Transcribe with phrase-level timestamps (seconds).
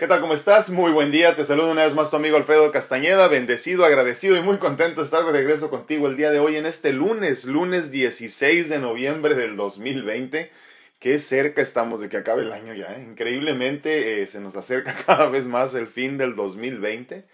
[0.00, 0.22] ¿Qué tal?
[0.22, 0.70] ¿Cómo estás?
[0.70, 1.36] Muy buen día.
[1.36, 3.28] Te saludo una vez más tu amigo Alfredo Castañeda.
[3.28, 6.64] Bendecido, agradecido y muy contento de estar de regreso contigo el día de hoy en
[6.64, 10.50] este lunes, lunes 16 de noviembre del 2020.
[10.98, 12.96] Qué cerca estamos de que acabe el año ya.
[12.96, 13.02] ¿eh?
[13.02, 17.26] Increíblemente eh, se nos acerca cada vez más el fin del 2020.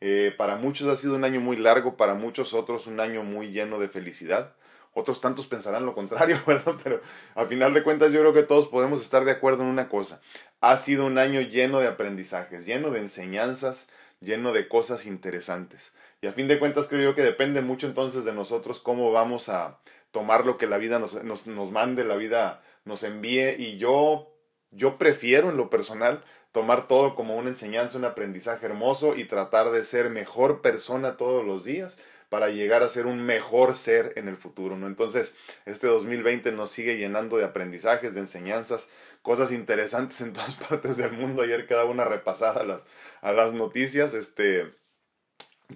[0.00, 3.48] Eh, para muchos ha sido un año muy largo, para muchos otros un año muy
[3.50, 4.54] lleno de felicidad.
[4.94, 6.74] Otros tantos pensarán lo contrario, ¿verdad?
[6.82, 7.00] Pero
[7.34, 10.22] a final de cuentas yo creo que todos podemos estar de acuerdo en una cosa.
[10.60, 13.90] Ha sido un año lleno de aprendizajes, lleno de enseñanzas,
[14.20, 15.92] lleno de cosas interesantes.
[16.22, 19.48] Y a fin de cuentas creo yo que depende mucho entonces de nosotros cómo vamos
[19.48, 19.78] a
[20.12, 23.56] tomar lo que la vida nos, nos, nos mande, la vida nos envíe.
[23.58, 24.32] Y yo,
[24.70, 29.72] yo prefiero en lo personal tomar todo como una enseñanza, un aprendizaje hermoso y tratar
[29.72, 31.98] de ser mejor persona todos los días
[32.34, 34.88] para llegar a ser un mejor ser en el futuro, ¿no?
[34.88, 38.90] Entonces, este 2020 nos sigue llenando de aprendizajes, de enseñanzas,
[39.22, 41.42] cosas interesantes en todas partes del mundo.
[41.42, 42.86] Ayer quedaba una repasada a las,
[43.20, 44.68] a las noticias, este...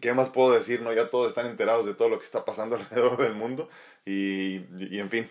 [0.01, 0.83] ¿Qué más puedo decir?
[0.83, 3.69] No, ya todos están enterados de todo lo que está pasando alrededor del mundo
[4.05, 5.31] y, y en fin,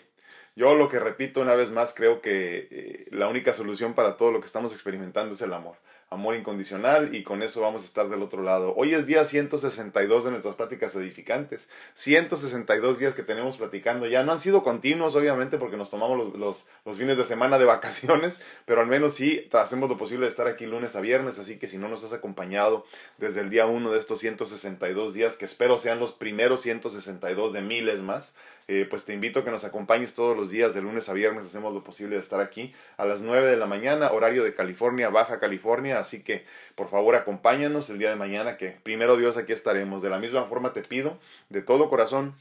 [0.56, 4.32] yo lo que repito una vez más, creo que eh, la única solución para todo
[4.32, 5.76] lo que estamos experimentando es el amor
[6.10, 8.74] amor incondicional y con eso vamos a estar del otro lado.
[8.78, 11.68] Hoy es día 162 de nuestras prácticas edificantes.
[11.96, 14.24] 162 días que tenemos platicando ya.
[14.24, 17.66] No han sido continuos, obviamente, porque nos tomamos los, los, los, fines de semana de
[17.66, 21.58] vacaciones, pero al menos sí hacemos lo posible de estar aquí lunes a viernes, así
[21.60, 22.86] que si no nos has acompañado
[23.18, 27.62] desde el día 1 de estos 162 días, que espero sean los primeros 162 de
[27.62, 28.34] miles más,
[28.70, 31.46] eh, pues te invito a que nos acompañes todos los días, de lunes a viernes,
[31.46, 35.08] hacemos lo posible de estar aquí a las 9 de la mañana, horario de California,
[35.08, 36.46] Baja California, así que
[36.76, 40.02] por favor acompáñanos el día de mañana, que primero Dios aquí estaremos.
[40.02, 41.18] De la misma forma te pido,
[41.50, 42.36] de todo corazón,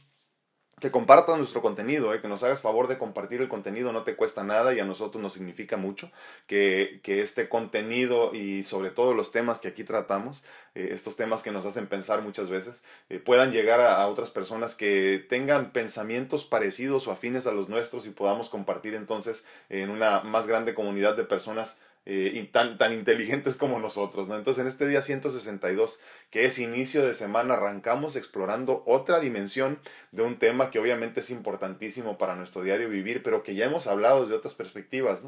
[0.79, 4.15] que compartas nuestro contenido, eh, que nos hagas favor de compartir el contenido, no te
[4.15, 6.13] cuesta nada y a nosotros nos significa mucho
[6.47, 10.45] que, que este contenido y sobre todo los temas que aquí tratamos,
[10.75, 14.31] eh, estos temas que nos hacen pensar muchas veces, eh, puedan llegar a, a, otras
[14.31, 19.89] personas que tengan pensamientos parecidos o afines a los nuestros y podamos compartir entonces en
[19.89, 24.37] una más grande comunidad de personas eh, y tan, tan inteligentes como nosotros, ¿no?
[24.37, 25.99] Entonces en este día 162,
[26.31, 29.81] que es inicio de semana, arrancamos explorando otra dimensión
[30.13, 33.89] de un tema que obviamente es importantísimo para nuestro diario vivir, pero que ya hemos
[33.89, 35.23] hablado desde otras perspectivas.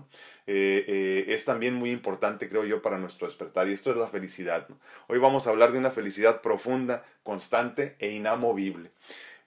[0.47, 4.07] Eh, eh, es también muy importante, creo yo, para nuestro despertar, y esto es la
[4.07, 4.69] felicidad.
[5.09, 8.93] Hoy vamos a hablar de una felicidad profunda, constante e inamovible.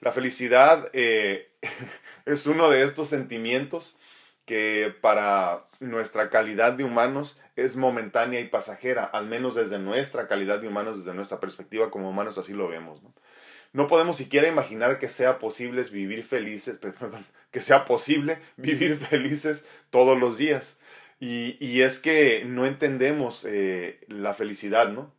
[0.01, 0.89] La felicidad
[2.25, 3.95] es uno de estos sentimientos
[4.51, 10.59] que para nuestra calidad de humanos es momentánea y pasajera, al menos desde nuestra calidad
[10.59, 12.99] de humanos, desde nuestra perspectiva como humanos, así lo vemos.
[13.71, 19.69] No, podemos siquiera imaginar que sea posible vivir felices, perdón, que sea posible vivir felices
[19.89, 20.81] todos los días.
[21.21, 25.13] Y, y es que no entendemos eh, la felicidad, ¿no?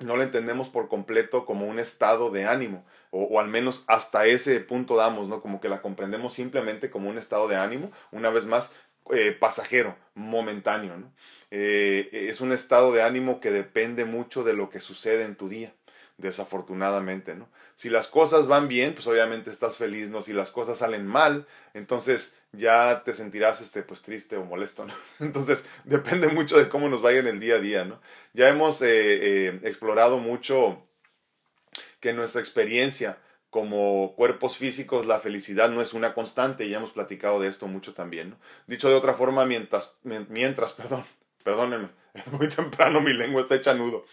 [0.00, 4.60] No la entendemos por completo como un estado de ánimo, o, al menos hasta ese
[4.60, 5.40] punto damos, ¿no?
[5.40, 8.76] Como que la comprendemos simplemente como un estado de ánimo, una vez más,
[9.12, 11.12] eh, pasajero, momentáneo, ¿no?
[11.50, 15.48] Eh, es un estado de ánimo que depende mucho de lo que sucede en tu
[15.48, 15.74] día,
[16.18, 17.48] desafortunadamente, ¿no?
[17.74, 20.22] Si las cosas van bien, pues obviamente estás feliz, ¿no?
[20.22, 24.94] Si las cosas salen mal, entonces ya te sentirás, este, pues triste o molesto, ¿no?
[25.20, 28.00] Entonces depende mucho de cómo nos vaya en el día a día, ¿no?
[28.34, 30.84] Ya hemos eh, explorado mucho
[32.00, 33.18] que nuestra experiencia
[33.50, 37.66] como cuerpos físicos la felicidad no es una constante y ya hemos platicado de esto
[37.66, 38.36] mucho también.
[38.66, 41.04] Dicho de otra forma, mientras, mientras, perdón,
[41.44, 44.04] perdónenme, es muy temprano, mi lengua está hecha nudo.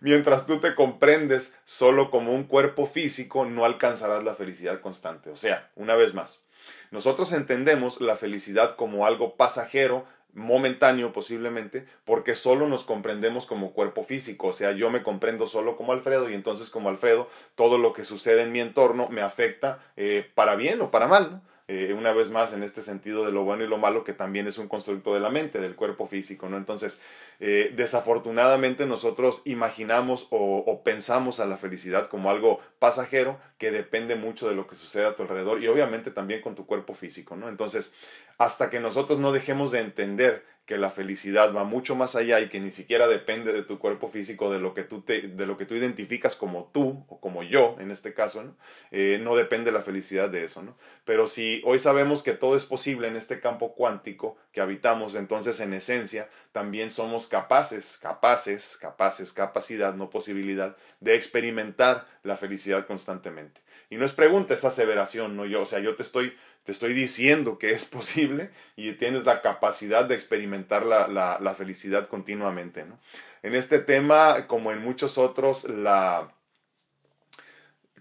[0.00, 5.30] Mientras tú te comprendes solo como un cuerpo físico, no alcanzarás la felicidad constante.
[5.30, 6.44] O sea, una vez más,
[6.90, 14.04] nosotros entendemos la felicidad como algo pasajero momentáneo posiblemente, porque solo nos comprendemos como cuerpo
[14.04, 17.92] físico, o sea, yo me comprendo solo como Alfredo y entonces como Alfredo todo lo
[17.92, 21.53] que sucede en mi entorno me afecta eh, para bien o para mal, ¿no?
[21.66, 24.46] Eh, una vez más en este sentido de lo bueno y lo malo que también
[24.46, 26.58] es un constructo de la mente, del cuerpo físico, ¿no?
[26.58, 27.00] Entonces,
[27.40, 34.14] eh, desafortunadamente nosotros imaginamos o, o, pensamos a la felicidad como algo pasajero que depende
[34.14, 37.34] mucho de lo que sucede a tu alrededor y obviamente también con tu cuerpo físico,
[37.34, 37.48] ¿no?
[37.48, 37.94] Entonces,
[38.36, 42.48] hasta que nosotros no dejemos de entender que la felicidad va mucho más allá y
[42.48, 45.58] que ni siquiera depende de tu cuerpo físico, de lo que tú, te, de lo
[45.58, 48.56] que tú identificas como tú o como yo en este caso, ¿no?
[48.90, 50.62] Eh, no depende la felicidad de eso.
[50.62, 50.76] ¿no?
[51.04, 55.60] Pero si hoy sabemos que todo es posible en este campo cuántico que habitamos, entonces
[55.60, 63.60] en esencia también somos capaces, capaces, capaces, capacidad, no posibilidad, de experimentar la felicidad constantemente.
[63.90, 65.44] Y no es pregunta, es aseveración, ¿no?
[65.44, 66.34] Yo, o sea, yo te estoy,
[66.64, 72.08] te estoy diciendo que es posible y tienes la capacidad de experimentar la, la, felicidad
[72.08, 72.98] continuamente, ¿no?
[73.42, 76.32] En este tema, como en muchos otros, la,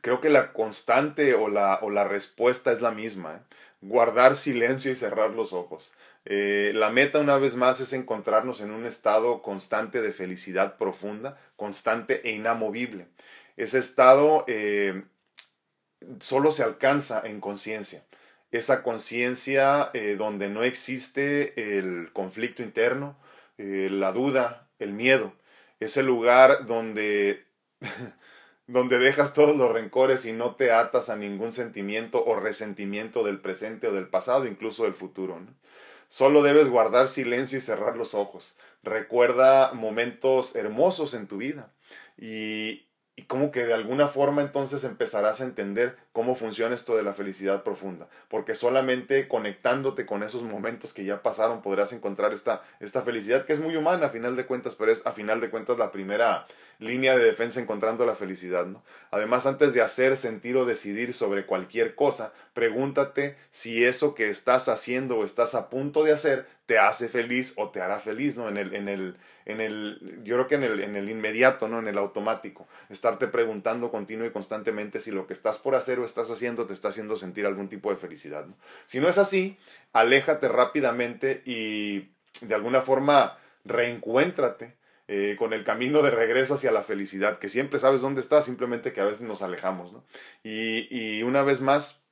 [0.02, 3.36] creo que la constante o la, o la respuesta es la misma.
[3.36, 3.56] ¿eh?
[3.82, 5.94] Guardar silencio y cerrar los ojos.
[6.26, 11.38] Eh, la meta una vez más es encontrarnos en un estado constante de felicidad profunda,
[11.58, 13.08] constante e inamovible.
[13.58, 15.04] Ese estado eh,
[16.20, 18.04] solo se alcanza en conciencia.
[18.54, 23.18] Esa conciencia donde no existe el conflicto interno,
[23.58, 25.34] la duda, el miedo,
[25.80, 27.46] ese lugar donde,
[28.68, 33.42] donde dejas todos los rencores y no te atas a ningún sentimiento o resentimiento del
[33.42, 35.40] presente o del pasado, incluso del futuro.
[36.08, 38.58] Solo debes guardar silencio y cerrar los ojos.
[38.84, 41.74] Recuerda momentos hermosos en tu vida
[42.18, 42.86] y,
[43.16, 47.14] y como que de alguna forma entonces empezarás a entender cómo funciona esto de la
[47.14, 53.04] felicidad profunda, porque solamente conectándote con esos momentos que ya pasaron podrás encontrar esta, esta
[53.04, 55.78] felicidad que es muy humana a final de cuentas, pero es a final de cuentas
[55.78, 56.48] la primera
[56.80, 58.66] línea de defensa encontrando la felicidad.
[58.66, 58.84] ¿no?
[59.12, 64.70] Además, antes de hacer, sentir o decidir sobre cualquier cosa, pregúntate si eso que estás
[64.70, 68.48] haciendo o estás a punto de hacer te hace feliz o te hará feliz, ¿no?
[68.48, 71.80] En el, en el, en el, yo creo que en el, en el inmediato, ¿no?
[71.80, 72.68] En el automático.
[72.90, 76.74] Estarte preguntando continuo y constantemente si lo que estás por hacer o estás haciendo te
[76.74, 78.56] está haciendo sentir algún tipo de felicidad, ¿no?
[78.86, 79.58] Si no es así,
[79.92, 82.12] aléjate rápidamente y
[82.42, 84.76] de alguna forma reencuéntrate
[85.08, 88.94] eh, con el camino de regreso hacia la felicidad, que siempre sabes dónde está, simplemente
[88.94, 90.04] que a veces nos alejamos, ¿no?
[90.44, 92.06] Y, y una vez más,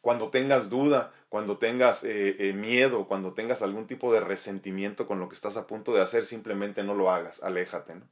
[0.00, 5.20] cuando tengas duda, cuando tengas eh, eh, miedo, cuando tengas algún tipo de resentimiento con
[5.20, 7.94] lo que estás a punto de hacer, simplemente no lo hagas, aléjate.
[7.94, 8.06] ¿no?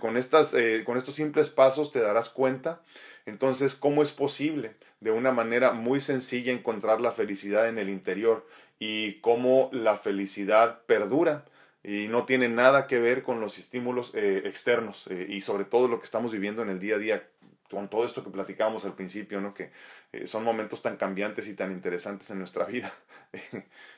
[0.00, 2.82] con, estas, con estos simples pasos te darás cuenta
[3.28, 8.46] entonces cómo es posible de una manera muy sencilla encontrar la felicidad en el interior
[8.78, 11.44] y cómo la felicidad perdura
[11.88, 15.88] y no tiene nada que ver con los estímulos eh, externos eh, y sobre todo
[15.88, 17.26] lo que estamos viviendo en el día a día
[17.70, 19.54] con todo esto que platicábamos al principio, ¿no?
[19.54, 19.70] que
[20.12, 22.92] eh, son momentos tan cambiantes y tan interesantes en nuestra vida.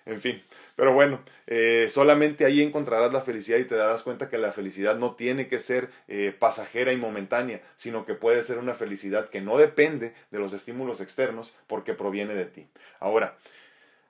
[0.07, 0.41] en fin,
[0.77, 1.21] pero bueno,
[1.89, 5.59] solamente ahí encontrarás la felicidad y te darás cuenta que la felicidad no tiene que
[5.59, 5.91] ser
[6.39, 11.01] pasajera y momentánea, sino que puede ser una felicidad que no depende de los estímulos
[11.01, 12.69] externos porque proviene de ti.
[12.99, 13.37] Ahora,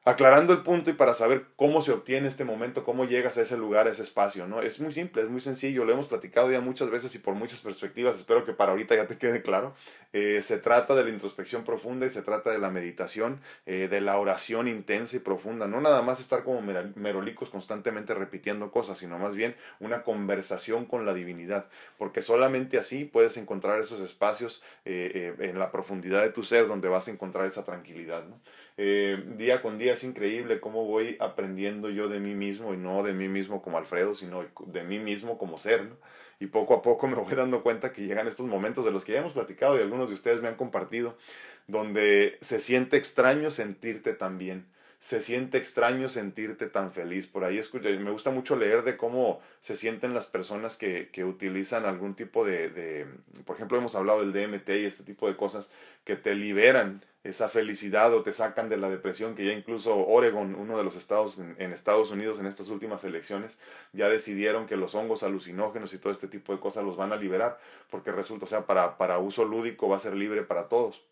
[0.05, 3.59] aclarando el punto y para saber cómo se obtiene este momento, cómo llegas a ese
[3.59, 4.63] lugar, a ese espacio, ¿no?
[4.63, 7.61] Es muy simple, es muy sencillo, lo hemos platicado ya muchas veces y por muchas
[7.61, 9.75] perspectivas, espero que para ahorita ya te quede claro.
[10.15, 14.01] Eh, se trata de la introspección profunda y se trata de la meditación, eh, de
[14.01, 19.19] la oración intensa y profunda, no nada más estar como merolicos constantemente repitiendo cosas, sino
[19.19, 21.67] más bien una conversación con la divinidad,
[21.99, 26.89] porque solamente así puedes encontrar esos espacios eh, en la profundidad de tu ser donde
[26.89, 28.41] vas a encontrar esa tranquilidad, ¿no?
[28.83, 33.03] Eh, día con día es increíble cómo voy aprendiendo yo de mí mismo y no
[33.03, 35.85] de mí mismo como Alfredo, sino de mí mismo como ser.
[35.85, 35.97] ¿no?
[36.39, 39.13] Y poco a poco me voy dando cuenta que llegan estos momentos de los que
[39.13, 41.19] ya hemos platicado y algunos de ustedes me han compartido,
[41.67, 44.65] donde se siente extraño sentirte tan bien
[45.01, 47.27] se siente extraño sentirte tan feliz.
[47.27, 51.25] Por ahí escucha, me gusta mucho leer de cómo se sienten las personas que, que
[51.25, 53.07] utilizan algún tipo de, de,
[53.47, 55.73] por ejemplo, hemos hablado del DMT y este tipo de cosas
[56.05, 60.55] que te liberan esa felicidad o te sacan de la depresión que ya incluso Oregon,
[60.55, 63.59] uno de los estados en, en, Estados Unidos en estas últimas elecciones,
[63.95, 67.17] ya decidieron que los hongos alucinógenos y todo este tipo de cosas los van a
[67.17, 67.59] liberar
[67.89, 71.03] porque resulta, o sea, para, para uso lúdico va a ser libre para todos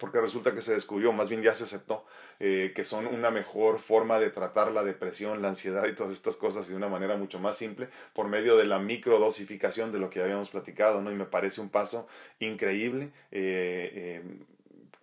[0.00, 2.04] porque resulta que se descubrió, más bien ya se aceptó,
[2.40, 6.36] eh, que son una mejor forma de tratar la depresión, la ansiedad y todas estas
[6.36, 10.22] cosas de una manera mucho más simple por medio de la microdosificación de lo que
[10.22, 11.10] habíamos platicado, ¿no?
[11.10, 12.08] Y me parece un paso
[12.38, 13.12] increíble.
[13.30, 14.22] Eh, eh,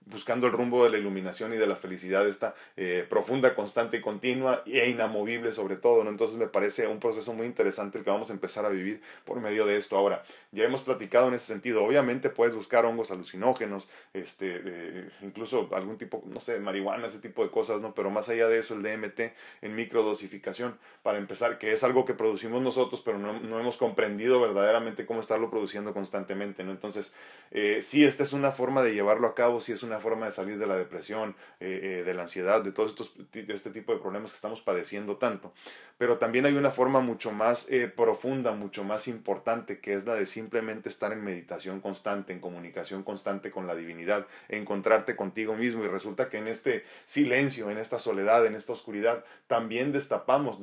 [0.09, 4.01] buscando el rumbo de la iluminación y de la felicidad, esta eh, profunda, constante y
[4.01, 6.09] continua e inamovible sobre todo, ¿no?
[6.09, 9.39] Entonces me parece un proceso muy interesante el que vamos a empezar a vivir por
[9.39, 9.97] medio de esto.
[9.97, 15.69] Ahora, ya hemos platicado en ese sentido, obviamente puedes buscar hongos alucinógenos, este, eh, incluso
[15.73, 17.93] algún tipo, no sé, marihuana, ese tipo de cosas, ¿no?
[17.93, 22.13] Pero más allá de eso, el DMT en microdosificación, para empezar, que es algo que
[22.13, 26.71] producimos nosotros, pero no, no hemos comprendido verdaderamente cómo estarlo produciendo constantemente, ¿no?
[26.71, 27.15] Entonces,
[27.51, 30.31] eh, sí, esta es una forma de llevarlo a cabo, sí es una forma de
[30.31, 34.31] salir de la depresión, eh, de la ansiedad, de todos estos, este tipo de problemas
[34.31, 35.53] que estamos padeciendo tanto.
[35.97, 40.25] Pero también hay una forma mucho más profunda, mucho más importante, que es la de
[40.25, 45.83] simplemente estar en meditación constante, en comunicación constante con la divinidad, encontrarte contigo mismo.
[45.83, 50.59] Y resulta que en este silencio, en esta soledad, en esta oscuridad, también destapamos,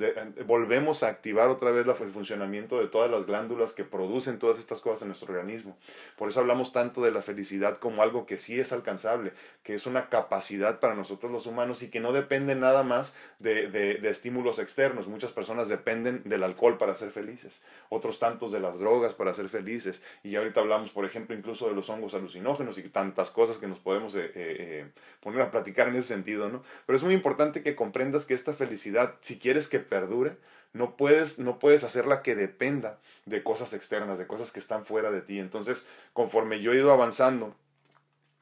[0.47, 4.81] volvemos a activar otra vez el funcionamiento de todas las glándulas que producen todas estas
[4.81, 5.76] cosas en nuestro organismo.
[6.16, 9.25] Por eso hablamos tanto de la felicidad como algo que sí es alcanzable,
[9.62, 13.68] que es una capacidad para nosotros los humanos y que no depende nada más de,
[13.68, 15.09] de, estímulos externos.
[15.09, 19.49] Muchas personas dependen del alcohol para ser felices, otros tantos de las drogas para ser
[19.49, 20.02] felices.
[20.23, 23.78] Y ahorita hablamos, por ejemplo, incluso de los hongos alucinógenos y tantas cosas que nos
[23.78, 24.90] podemos eh, eh, eh,
[25.21, 26.62] poner a platicar en ese sentido, ¿no?
[26.87, 30.37] Pero es muy importante que comprendas que esta felicidad, si quieres que perdure,
[30.73, 35.11] no puedes, no puedes hacerla que dependa de cosas externas, de cosas que están fuera
[35.11, 35.38] de ti.
[35.38, 37.56] Entonces, conforme yo he ido avanzando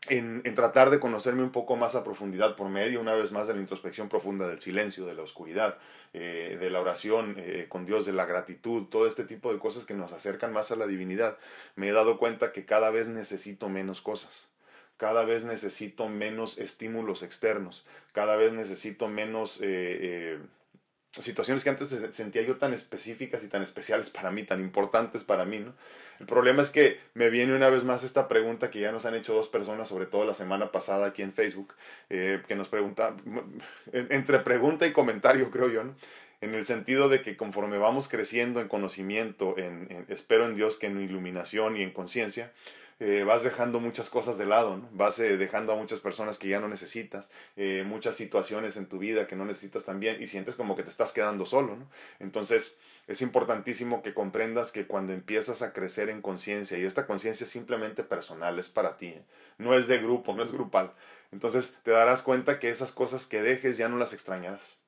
[0.09, 3.55] en, tratar de conocerme un poco más a profundidad por medio, una vez más, de
[3.55, 5.79] la introspección profunda del silencio, de la oscuridad,
[6.13, 9.85] eh, de la oración eh, con Dios, de la gratitud, todo este tipo de cosas
[9.85, 11.39] que nos acercan más a la divinidad,
[11.77, 14.49] me he dado cuenta que cada vez necesito menos cosas.
[14.97, 20.39] Cada vez necesito menos estímulos externos, cada vez necesito menos eh,
[21.23, 25.45] situaciones que antes sentía yo tan específicas y tan especiales para mí, tan importantes para
[25.45, 25.75] mí, ¿no?
[26.21, 29.15] El problema es que me viene una vez más esta pregunta que ya nos han
[29.15, 31.75] hecho dos personas, sobre todo la semana pasada aquí en Facebook,
[32.11, 33.15] eh, que nos pregunta,
[33.93, 35.95] entre pregunta y comentario creo yo, ¿no?
[36.45, 40.87] en el sentido de que conforme vamos creciendo en conocimiento, en, espero en Dios que
[40.87, 42.53] en iluminación y en conciencia,
[43.01, 46.61] eh, vas dejando muchas cosas de lado, vas eh, dejando a muchas personas que ya
[46.61, 50.77] no necesitas, eh, muchas situaciones en tu vida que no necesitas también y sientes como
[50.77, 51.77] que te estás quedando solo.
[51.77, 51.91] ¿no?
[52.21, 57.45] Entonces es importantísimo que comprendas que cuando empiezas a crecer en conciencia, y esta conciencia
[57.45, 59.15] es simplemente personal, es para ti,
[59.59, 60.95] no es de grupo, no es grupal,
[61.33, 64.84] entonces te darás cuenta que esas cosas que dejes ya no las extrañarás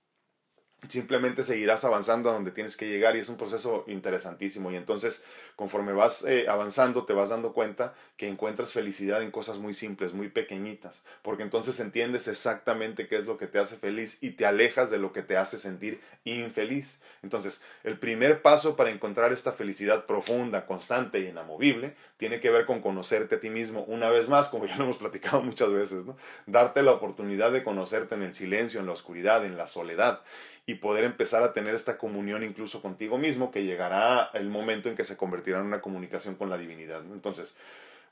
[0.88, 5.24] simplemente seguirás avanzando a donde tienes que llegar y es un proceso interesantísimo y entonces
[5.56, 10.12] conforme vas eh, avanzando te vas dando cuenta que encuentras felicidad en cosas muy simples,
[10.12, 14.46] muy pequeñitas, porque entonces entiendes exactamente qué es lo que te hace feliz y te
[14.46, 17.00] alejas de lo que te hace sentir infeliz.
[17.22, 22.66] Entonces, el primer paso para encontrar esta felicidad profunda, constante y inamovible tiene que ver
[22.66, 26.04] con conocerte a ti mismo una vez más, como ya lo hemos platicado muchas veces,
[26.04, 26.16] ¿no?
[26.46, 30.22] Darte la oportunidad de conocerte en el silencio, en la oscuridad, en la soledad
[30.66, 34.96] y poder empezar a tener esta comunión incluso contigo mismo, que llegará el momento en
[34.96, 37.02] que se convertirá en una comunicación con la divinidad.
[37.12, 37.56] Entonces,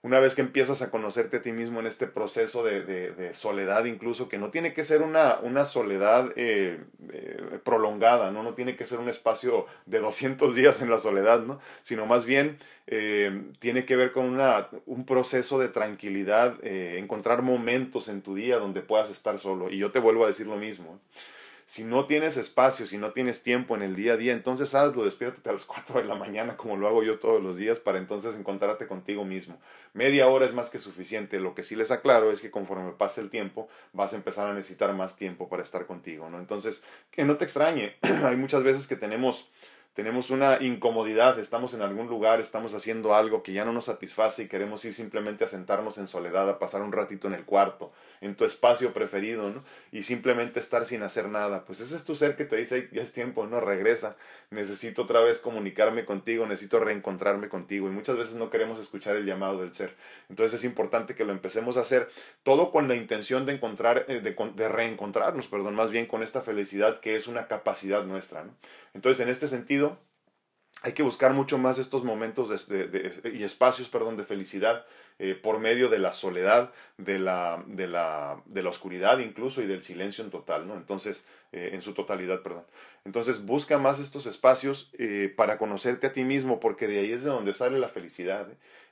[0.04, 4.28] una vez que empiezas a conocerte a ti mismo en este proceso de, soledad incluso,
[4.28, 6.78] que no tiene que ser una, una soledad eh,
[7.10, 8.42] eh, prolongada, ¿no?
[8.42, 11.58] no tiene que ser un espacio de 200 días en la soledad, ¿no?
[11.82, 18.08] sino más bien eh, tiene que ver con una, un proceso de tranquilidad, encontrar momentos
[18.08, 19.70] en tu día donde puedas estar solo.
[19.70, 21.00] Y yo te vuelvo a decir lo mismo.
[21.66, 25.04] Si no tienes espacio, si no tienes tiempo en el día a día, entonces hazlo,
[25.04, 27.98] despiértate a las 4 de la mañana como lo hago yo todos los días para
[27.98, 29.58] entonces encontrarte contigo mismo.
[29.94, 31.40] Media hora es más que suficiente.
[31.40, 34.54] Lo que sí les aclaro es que conforme pase el tiempo vas a empezar a
[34.54, 36.38] necesitar más tiempo para estar contigo, ¿no?
[36.38, 37.96] Entonces, que no te extrañe.
[38.24, 39.48] Hay muchas veces que tenemos
[39.94, 44.42] tenemos una incomodidad, estamos en algún lugar, estamos haciendo algo que ya no nos satisface
[44.42, 47.92] y queremos ir simplemente a sentarnos en soledad, a pasar un ratito en el cuarto,
[48.20, 49.62] en tu espacio preferido, ¿no?
[49.92, 51.64] Y simplemente estar sin hacer nada.
[51.64, 54.16] Pues ese es tu ser que te dice, ya es tiempo, no regresa,
[54.50, 57.86] necesito otra vez comunicarme contigo, necesito reencontrarme contigo.
[57.86, 59.94] Y muchas veces no queremos escuchar el llamado del ser.
[60.28, 62.08] Entonces es importante que lo empecemos a hacer
[62.42, 66.98] todo con la intención de encontrar, eh, de, reencontrarnos, perdón, más bien con esta felicidad
[66.98, 68.54] que es una capacidad nuestra, ¿no?
[68.94, 69.83] Entonces en este sentido,
[70.84, 72.68] hay que buscar mucho más estos momentos
[73.32, 74.84] y espacios perdón, de felicidad
[75.18, 79.66] eh, por medio de la soledad, de la, de, la, de la, oscuridad incluso y
[79.66, 80.74] del silencio en total, ¿no?
[80.76, 82.64] Entonces, eh, en su totalidad, perdón.
[83.06, 87.24] Entonces, busca más estos espacios eh, para conocerte a ti mismo, porque de ahí es
[87.24, 88.46] de donde sale la felicidad.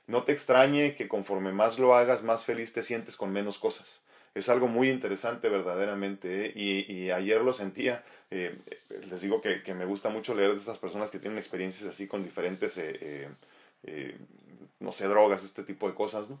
[0.07, 4.01] No te extrañe que conforme más lo hagas, más feliz te sientes con menos cosas
[4.35, 6.53] es algo muy interesante verdaderamente ¿eh?
[6.55, 8.03] y, ayer lo sentía.
[8.31, 8.55] Eh,
[9.09, 12.23] les digo que, me gusta mucho leer de estas personas que tienen experiencias así con
[12.23, 13.27] diferentes, eh,
[14.79, 16.39] no sé, drogas, este tipo de cosas, ¿no?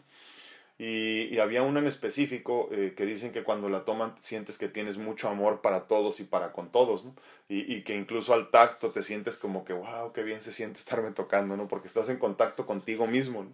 [0.79, 5.29] Y, había uno en específico que dicen que cuando la toman sientes que tienes mucho
[5.29, 7.15] amor para todos y para con todos, ¿no?
[7.47, 10.79] Y, y, que incluso al tacto te sientes como que, wow, qué bien se siente
[10.79, 11.67] estarme tocando, ¿no?
[11.67, 13.53] Porque estás en contacto contigo mismo, ¿no?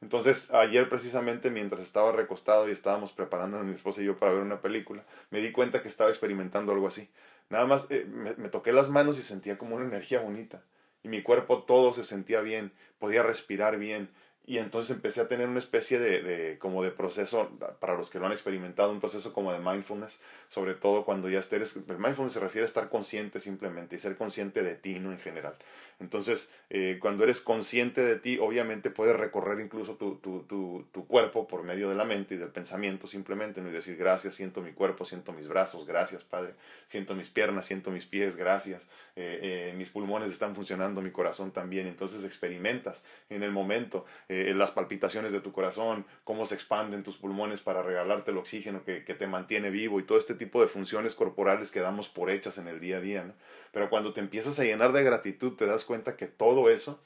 [0.00, 4.32] Entonces, ayer precisamente mientras estaba recostado y estábamos preparando a mi esposa y yo para
[4.32, 7.08] ver una película, me di cuenta que estaba experimentando algo así.
[7.50, 10.62] Nada más eh, me, toqué las manos y sentía como una energía bonita.
[11.02, 14.10] Y mi cuerpo todo se sentía bien, podía respirar bien.
[14.46, 18.18] y entonces empecé a tener una especie de, de, como de proceso, para los que
[18.18, 20.20] lo han experimentado, un proceso como de mindfulness,
[20.50, 24.16] sobre todo cuando ya estés, el mindfulness se refiere a estar consciente simplemente y ser
[24.18, 25.12] consciente de ti, ¿no?
[25.12, 25.56] En general.
[26.00, 31.46] Entonces, eh, cuando eres consciente de ti, obviamente puedes recorrer incluso tu, tu, tu, cuerpo
[31.46, 33.60] por medio de la mente y del pensamiento simplemente.
[33.60, 36.54] Y decir, gracias, siento mi cuerpo, siento mis brazos, gracias, Padre,
[36.86, 41.52] siento mis piernas, siento mis pies, gracias, eh, eh, mis pulmones están funcionando, mi corazón
[41.52, 41.86] también.
[41.86, 47.60] Entonces experimentas en el momento las palpitaciones de tu corazón, cómo se expanden tus pulmones
[47.60, 51.14] para regalarte el oxígeno que, que, te mantiene vivo y todo este tipo de funciones
[51.14, 53.24] corporales que damos por hechas en el día a día.
[53.24, 53.34] ¿no?
[53.72, 57.00] Pero cuando te empiezas a llenar de gratitud, te das cuenta que todo eso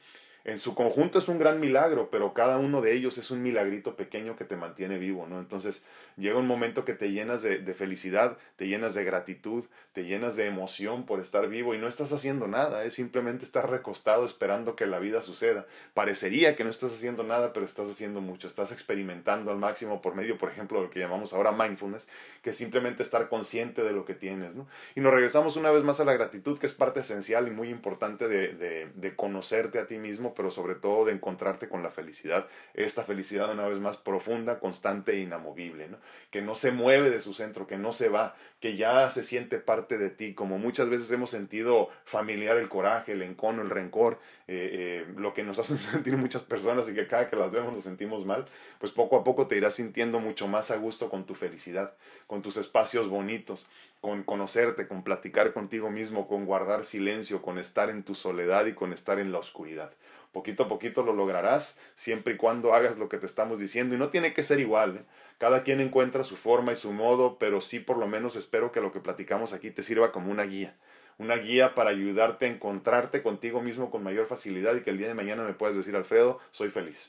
[0.44, 3.96] en su conjunto es un gran milagro, pero cada uno de ellos es un milagrito
[3.96, 5.40] pequeño que te mantiene vivo, ¿no?
[5.40, 5.84] Entonces
[6.16, 10.36] llega un momento que te llenas de, de, felicidad, te llenas de gratitud, te llenas
[10.36, 14.76] de emoción por estar vivo y no estás haciendo nada, es simplemente estar recostado esperando
[14.76, 15.66] que la vida suceda.
[15.92, 20.14] Parecería que no estás haciendo nada, pero estás haciendo mucho, estás experimentando al máximo por
[20.14, 22.08] medio, por ejemplo, de lo que llamamos ahora mindfulness,
[22.42, 24.66] que es simplemente estar consciente de lo que tienes, ¿no?
[24.94, 27.68] Y nos regresamos una vez más a la gratitud, que es parte esencial y muy
[27.68, 31.90] importante de, de, de conocerte a ti mismo pero sobre todo de encontrarte con la
[31.90, 35.88] felicidad, esta felicidad una vez más profunda, constante e inamovible,
[36.30, 39.58] que no se mueve de su centro, que no se va, que ya se siente
[39.58, 44.18] parte de ti, como muchas veces hemos sentido familiar el coraje, el encono, el rencor,
[44.46, 47.72] eh, eh, lo que nos hacen sentir muchas personas y que cada que las vemos
[47.72, 48.46] nos sentimos mal,
[48.78, 51.94] pues poco a poco te irás sintiendo mucho más a gusto con tu felicidad,
[52.26, 53.68] con tus espacios bonitos,
[54.00, 58.74] con conocerte, con platicar contigo mismo, con guardar silencio, con estar en tu soledad y
[58.74, 59.92] con estar en la oscuridad.
[60.32, 63.98] Poquito a poquito lo lograrás siempre y cuando hagas lo que te estamos diciendo y
[63.98, 64.98] no tiene que ser igual.
[64.98, 65.04] ¿eh?
[65.38, 68.80] Cada quien encuentra su forma y su modo, pero sí por lo menos espero que
[68.80, 70.76] lo que platicamos aquí te sirva como una guía.
[71.16, 75.08] Una guía para ayudarte a encontrarte contigo mismo con mayor facilidad y que el día
[75.08, 77.08] de mañana me puedas decir, Alfredo, soy feliz.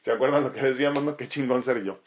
[0.00, 1.02] ¿Se acuerdan lo que decíamos?
[1.02, 1.98] No, qué chingón ser yo.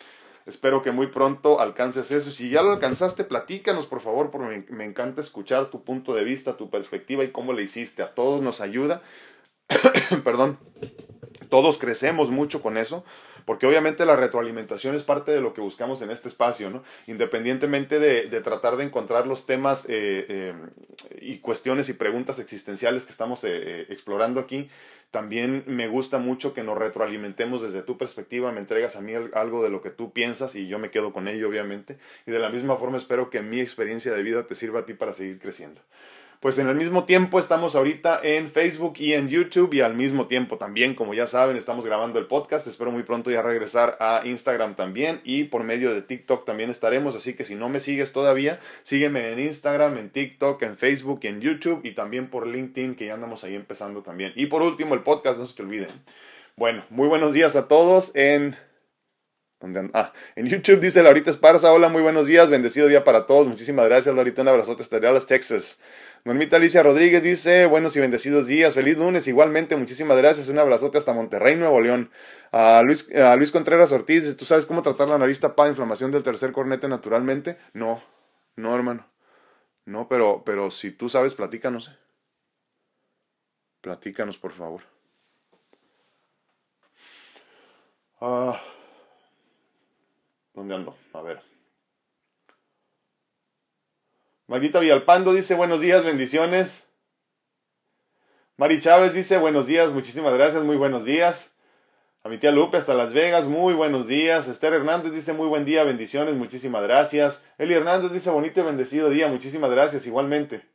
[0.52, 2.30] Espero que muy pronto alcances eso.
[2.30, 6.58] Si ya lo alcanzaste, platícanos, por favor, porque me, encanta escuchar tu punto de vista,
[6.58, 8.04] tu perspectiva y cómo le hiciste.
[8.04, 9.02] A todos nos ayuda
[10.24, 10.58] perdón,
[11.50, 13.04] todos crecemos mucho con eso,
[13.46, 16.84] porque obviamente la retroalimentación es parte de lo que buscamos en este espacio, ¿no?
[17.08, 20.54] Independientemente de, de tratar de encontrar los temas eh, eh,
[21.22, 24.70] y cuestiones y preguntas existenciales que estamos eh, explorando aquí,
[25.12, 29.64] también me gusta mucho que nos retroalimentemos desde tu perspectiva, me entregas a mí algo
[29.64, 32.50] de lo que tú piensas y yo me quedo con ello, obviamente, y de la
[32.50, 35.82] misma forma espero que mi experiencia de vida te sirva a ti para seguir creciendo
[36.42, 40.26] pues en el mismo tiempo estamos ahorita en Facebook y en YouTube y al mismo
[40.26, 42.66] tiempo también, como ya saben, estamos grabando el podcast.
[42.66, 47.16] Espero muy pronto ya regresar a Instagram también y por medio de TikTok también estaremos.
[47.16, 51.28] Así que si no me sigues todavía, sígueme en Instagram, en TikTok, en Facebook y
[51.28, 54.34] en YouTube y también por LinkedIn que ya andamos ahí empezando también.
[54.36, 55.90] Y por último el podcast, no se te olviden.
[56.56, 58.58] Bueno, muy buenos días a todos en...
[59.94, 63.86] Ah, en YouTube dice Laurita Esparza, hola, muy buenos días, bendecido día para todos, muchísimas
[63.86, 65.82] gracias Laurita, un abrazote hasta Texas.
[66.24, 71.00] Normita Alicia Rodríguez dice, buenos y bendecidos días, feliz lunes, igualmente, muchísimas gracias, un abrazote
[71.00, 72.12] hasta Monterrey, Nuevo León.
[72.52, 76.22] A Luis, a Luis Contreras Ortiz ¿tú sabes cómo tratar la nariz tapada, inflamación del
[76.22, 77.58] tercer cornete naturalmente?
[77.74, 78.04] No,
[78.56, 79.08] no hermano,
[79.86, 81.90] no, pero, pero si tú sabes, platícanos.
[83.82, 84.82] Platícanos, por favor.
[88.20, 88.62] Ah,
[90.54, 90.96] ¿Dónde ando?
[91.14, 91.51] A ver.
[94.52, 96.90] Magdita Villalpando dice buenos días, bendiciones.
[98.58, 101.56] Mari Chávez dice buenos días, muchísimas gracias, muy buenos días.
[102.22, 104.50] A mi tía Lupe hasta Las Vegas, muy buenos días.
[104.50, 107.48] Esther Hernández dice muy buen día, bendiciones, muchísimas gracias.
[107.58, 110.70] Eli Hernández dice bonito y bendecido día, muchísimas gracias, igualmente.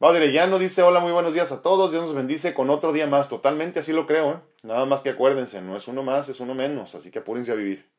[0.00, 3.28] Llano dice hola, muy buenos días a todos, Dios nos bendice con otro día más,
[3.28, 4.40] totalmente así lo creo, ¿eh?
[4.64, 7.54] nada más que acuérdense, no es uno más, es uno menos, así que apúrense a
[7.54, 7.91] vivir.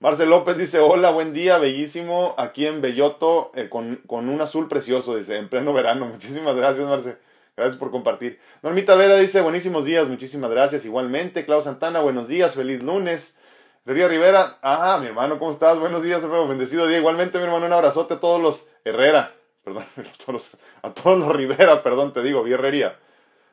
[0.00, 4.68] Marcel López dice, hola, buen día, bellísimo, aquí en Belloto, eh, con, con, un azul
[4.68, 6.04] precioso, dice, en pleno verano.
[6.12, 7.18] Muchísimas gracias, Marcel.
[7.56, 8.38] Gracias por compartir.
[8.62, 10.84] Normita Vera dice, buenísimos días, muchísimas gracias.
[10.84, 13.38] Igualmente, Clau Santana, buenos días, feliz lunes.
[13.84, 15.80] Ría Rivera, ah, mi hermano, ¿cómo estás?
[15.80, 16.98] Buenos días, hermano, bendecido día.
[16.98, 19.34] Igualmente, mi hermano, un abrazote a todos los Herrera,
[19.64, 20.50] perdón, a todos los,
[20.82, 22.96] a todos los Rivera, perdón, te digo, Herrería.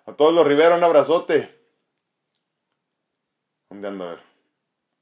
[0.06, 1.58] A todos los Rivera, un abrazote.
[3.72, 4.20] ¿Dónde ando a ver?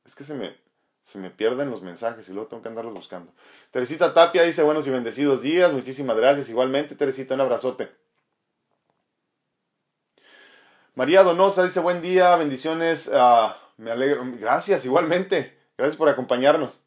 [0.05, 0.62] Es que se me,
[1.03, 3.31] se me pierden los mensajes y luego tengo que andarlos buscando.
[3.71, 6.49] Teresita Tapia dice buenos y bendecidos días, muchísimas gracias.
[6.49, 7.91] Igualmente, Teresita, un abrazote.
[10.95, 16.85] María Donosa dice buen día, bendiciones, uh, me alegro, gracias, igualmente, gracias por acompañarnos.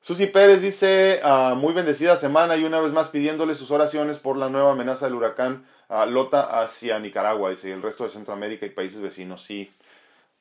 [0.00, 4.36] Susi Pérez dice uh, muy bendecida semana y una vez más pidiéndole sus oraciones por
[4.36, 8.66] la nueva amenaza del huracán uh, Lota hacia Nicaragua, dice, y el resto de Centroamérica
[8.66, 9.42] y países vecinos.
[9.42, 9.72] Sí,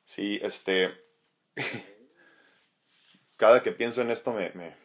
[0.05, 0.93] Sí, este...
[3.37, 4.75] Cada que pienso en esto me.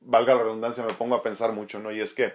[0.00, 1.92] Valga la redundancia, me pongo a pensar mucho, ¿no?
[1.92, 2.34] Y es que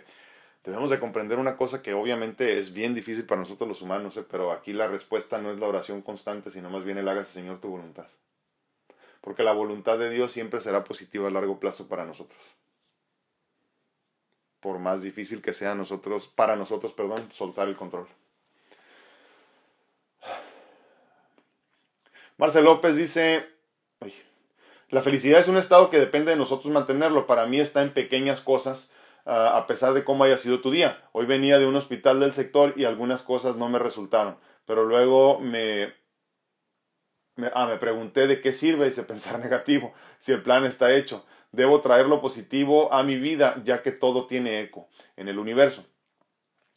[0.63, 4.25] debemos de comprender una cosa que obviamente es bien difícil para nosotros los humanos, ¿eh?
[4.29, 7.59] pero aquí la respuesta no es la oración constante, sino más bien el hágase Señor
[7.59, 8.07] tu voluntad.
[9.21, 12.39] Porque la voluntad de Dios siempre será positiva a largo plazo para nosotros.
[14.59, 18.07] Por más difícil que sea nosotros, para nosotros, perdón, soltar el control.
[22.37, 23.47] Marcel López dice,
[24.89, 27.27] la felicidad es un estado que depende de nosotros mantenerlo.
[27.27, 28.93] Para mí está en pequeñas cosas,
[29.25, 31.03] ah, a pesar de cómo haya sido tu día.
[31.11, 35.39] Hoy venía de un hospital del sector y algunas cosas no me resultaron, pero luego
[35.39, 35.93] me,
[37.35, 41.25] me, ah, me pregunté de qué sirve ese pensar negativo, si el plan está hecho.
[41.51, 45.85] Debo traer lo positivo a mi vida, ya que todo tiene eco en el universo.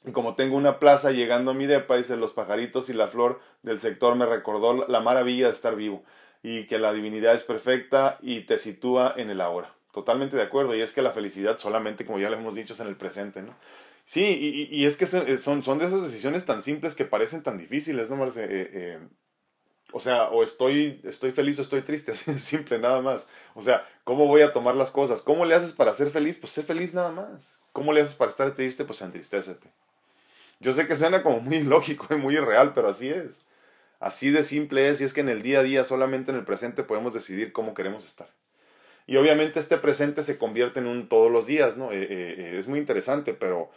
[0.04, 3.40] Y como tengo una plaza llegando a mi depa, dice los pajaritos y la flor
[3.62, 6.04] del sector me recordó la maravilla de estar vivo
[6.42, 9.74] y que la divinidad es perfecta y te sitúa en el ahora.
[9.92, 10.74] Totalmente de acuerdo.
[10.74, 13.42] Y es que la felicidad solamente, como ya le hemos dicho, es en el presente,
[13.42, 13.54] ¿no?
[14.06, 17.58] Sí, y, y es que son, son, de esas decisiones tan simples que parecen tan
[17.58, 18.44] difíciles, ¿no, Marce?
[18.44, 18.98] Eh, eh,
[19.92, 23.28] o sea, o estoy, estoy feliz o estoy triste, así simple, nada más.
[23.54, 25.22] O sea, ¿cómo voy a tomar las cosas?
[25.22, 26.38] ¿Cómo le haces para ser feliz?
[26.40, 27.58] Pues sé feliz nada más.
[27.72, 28.84] ¿Cómo le haces para estar triste?
[28.84, 29.68] Pues entristécete.
[30.60, 33.42] Yo sé que suena como muy ilógico y muy irreal, pero así es.
[34.00, 36.44] Así de simple es y es que en el día a día, solamente en el
[36.44, 38.28] presente, podemos decidir cómo queremos estar.
[39.06, 41.92] Y obviamente este presente se convierte en un todos los días, ¿no?
[41.92, 43.70] Eh, eh, eh, es muy interesante, pero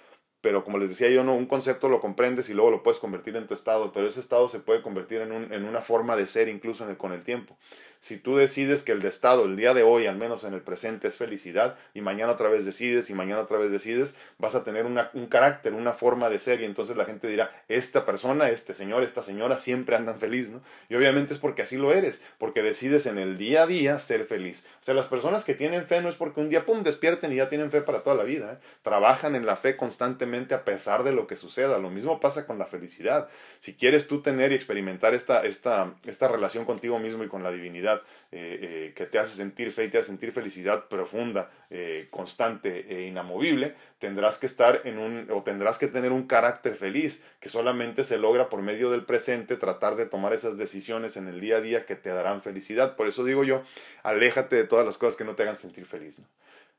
[0.43, 3.38] pero como les decía yo, no, un concepto lo comprendes y luego lo puedes convertir
[3.38, 6.27] en tu estado, pero ese estado se puede convertir en, un, en una forma de
[6.27, 7.56] ser incluso con el tiempo.
[8.01, 10.60] Si tú decides que el de estado, el día de hoy, al menos en el
[10.60, 14.65] presente, es felicidad, y mañana otra vez decides, y mañana otra vez decides, vas a
[14.65, 18.49] tener una, un carácter, una forma de ser, y entonces la gente dirá, esta persona,
[18.49, 20.62] este señor, esta señora siempre andan feliz, ¿no?
[20.89, 24.25] Y obviamente es porque así lo eres, porque decides en el día a día ser
[24.25, 24.65] feliz.
[24.82, 27.38] O sea, las personas que tienen fe no es porque un día, pum, despierten y
[27.38, 28.65] ya tienen fe para toda la vida, ¿eh?
[28.82, 31.78] trabajan en la fe constantemente a pesar de lo que suceda.
[31.78, 33.30] Lo mismo pasa con la felicidad.
[33.60, 37.52] Si quieres tú tener y experimentar esta, esta, esta relación contigo mismo y con la
[37.52, 42.08] divinidad eh, eh, que te hace sentir fe y te hace sentir felicidad profunda, eh,
[42.10, 47.24] constante e inamovible, tendrás que estar en un, o tendrás que tener un carácter feliz
[47.39, 51.39] que solamente se logra por medio del presente, tratar de tomar esas decisiones en el
[51.39, 52.96] día a día que te darán felicidad.
[52.96, 53.63] Por eso digo yo,
[54.02, 56.17] aléjate de todas las cosas que no te hagan sentir feliz.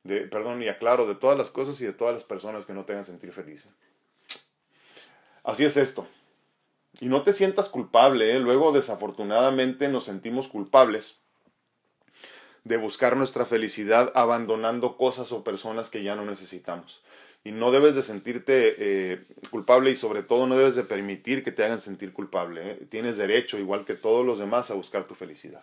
[0.05, 2.85] De, perdón, y aclaro, de todas las cosas y de todas las personas que no
[2.85, 3.69] te hagan sentir feliz.
[5.43, 6.07] Así es esto.
[7.01, 8.39] Y no te sientas culpable, ¿eh?
[8.39, 11.19] luego desafortunadamente nos sentimos culpables
[12.63, 17.03] de buscar nuestra felicidad abandonando cosas o personas que ya no necesitamos.
[17.43, 21.53] Y no debes de sentirte eh, culpable y sobre todo no debes de permitir que
[21.53, 22.71] te hagan sentir culpable.
[22.71, 22.87] ¿eh?
[22.91, 25.63] Tienes derecho, igual que todos los demás, a buscar tu felicidad.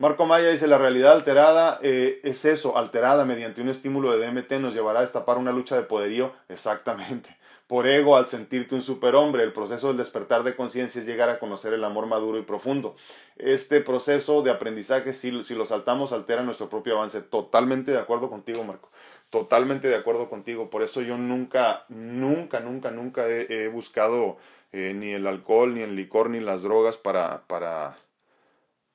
[0.00, 4.52] Marco Maya dice, la realidad alterada eh, es eso, alterada mediante un estímulo de DMT
[4.60, 7.36] nos llevará a destapar una lucha de poderío, exactamente.
[7.66, 11.40] Por ego, al sentirte un superhombre, el proceso del despertar de conciencia es llegar a
[11.40, 12.94] conocer el amor maduro y profundo.
[13.38, 17.20] Este proceso de aprendizaje, si, si lo saltamos, altera nuestro propio avance.
[17.20, 18.90] Totalmente de acuerdo contigo, Marco.
[19.30, 20.70] Totalmente de acuerdo contigo.
[20.70, 24.36] Por eso yo nunca, nunca, nunca, nunca he, buscado
[24.72, 27.96] eh, ni el alcohol, ni el licor, ni las drogas para, para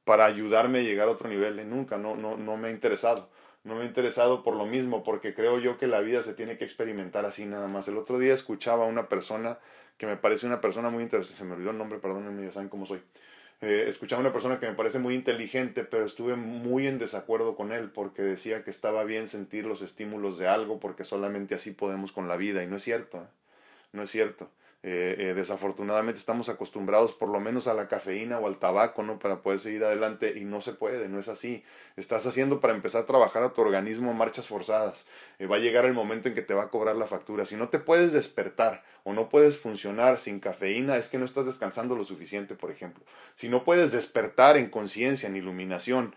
[0.06, 1.60] para ayudarme a llegar a otro nivel.
[1.60, 3.30] Y nunca, no, no, no me ha interesado.
[3.64, 6.58] No me ha interesado por lo mismo, porque creo yo que la vida se tiene
[6.58, 7.88] que experimentar así nada más.
[7.88, 9.58] El otro día escuchaba a una persona
[9.98, 12.70] que me parece una persona muy interesante, se me olvidó el nombre, perdónenme, ya saben
[12.70, 13.02] cómo soy.
[13.62, 17.56] Eh, escuchaba a una persona que me parece muy inteligente, pero estuve muy en desacuerdo
[17.56, 21.72] con él porque decía que estaba bien sentir los estímulos de algo porque solamente así
[21.72, 23.28] podemos con la vida y no es cierto, ¿eh?
[23.94, 24.50] no es cierto.
[24.86, 29.18] Eh, eh, desafortunadamente estamos acostumbrados por lo menos a la cafeína o al tabaco, ¿no?
[29.18, 31.64] Para poder seguir adelante y no se puede, no es así.
[31.96, 35.08] Estás haciendo para empezar a trabajar a tu organismo marchas forzadas.
[35.40, 37.46] Eh, va a llegar el momento en que te va a cobrar la factura.
[37.46, 41.46] Si no te puedes despertar o no puedes funcionar sin cafeína, es que no estás
[41.46, 43.06] descansando lo suficiente, por ejemplo.
[43.36, 46.14] Si no puedes despertar en conciencia, en iluminación,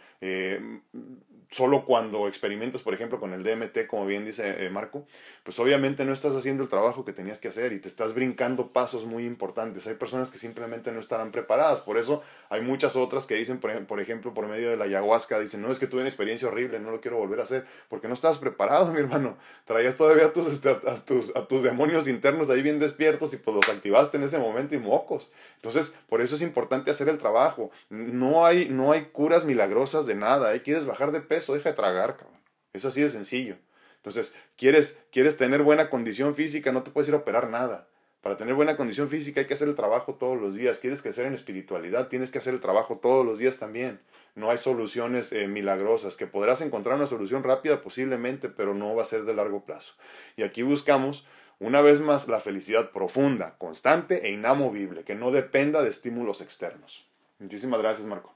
[1.51, 5.07] solo cuando experimentas, por ejemplo, con el DMT, como bien dice eh, Marco,
[5.43, 8.73] pues obviamente no estás haciendo el trabajo que tenías que hacer y te estás brincando
[8.73, 9.87] pasos muy importantes.
[9.87, 11.81] Hay personas que simplemente no estarán preparadas.
[11.81, 15.63] Por eso hay muchas otras que dicen, por, ejemplo, por medio de la ayahuasca, dicen,
[15.63, 18.15] no, es que tuve una experiencia horrible, no lo quiero volver a hacer, porque no
[18.15, 19.37] estabas preparado, mi hermano.
[19.65, 23.37] Traías todavía a tus, este, a tus, a tus demonios internos ahí bien despiertos y
[23.37, 25.31] pues los activaste en ese momento y mocos.
[25.57, 27.71] Entonces, por eso es importante hacer el trabajo.
[27.89, 30.55] No hay, no hay curas milagrosas de nada.
[30.55, 30.63] ¿eh?
[30.63, 32.41] Quieres bajar de peso eso, deja de tragar, cabrón.
[32.73, 33.57] Es así de sencillo.
[33.97, 37.89] Entonces, quieres, quieres tener buena condición física, no te puedes ir a operar nada.
[38.27, 40.81] Para tener buena condición física hay que hacer el trabajo todos los días.
[40.81, 44.01] Quieres crecer en espiritualidad, tienes que hacer el trabajo todos los días también.
[44.35, 49.03] No hay soluciones eh, milagrosas, que podrás encontrar una solución rápida posiblemente, pero no va
[49.03, 49.95] a ser de largo plazo.
[50.37, 51.27] Y aquí buscamos,
[51.59, 57.07] una vez más, la felicidad profunda, constante e inamovible, que no dependa de estímulos externos.
[57.39, 58.36] Muchísimas gracias, Marco.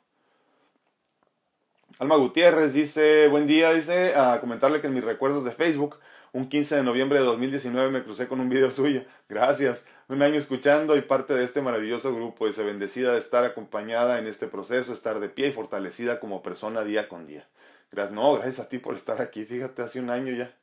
[1.98, 5.96] Alma Gutiérrez dice, buen día, dice, a comentarle que en mis recuerdos de Facebook
[6.33, 9.05] un 15 de noviembre de 2019 me crucé con un video suyo.
[9.29, 9.87] Gracias.
[10.09, 12.46] Un año escuchando y parte de este maravilloso grupo.
[12.46, 16.85] Dice, bendecida de estar acompañada en este proceso, estar de pie y fortalecida como persona
[16.85, 17.48] día con día.
[17.92, 18.14] Gracias.
[18.14, 19.44] No, gracias a ti por estar aquí.
[19.44, 20.55] Fíjate, hace un año ya.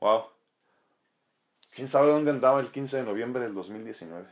[0.00, 0.24] Wow.
[1.74, 4.26] ¿Quién sabe dónde andaba el 15 de noviembre del 2019?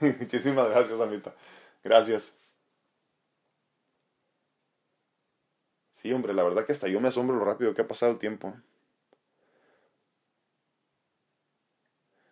[0.20, 1.34] Muchísimas gracias, Amita.
[1.82, 2.37] Gracias.
[6.00, 8.18] Sí, hombre, la verdad que hasta yo me asombro lo rápido que ha pasado el
[8.18, 8.54] tiempo.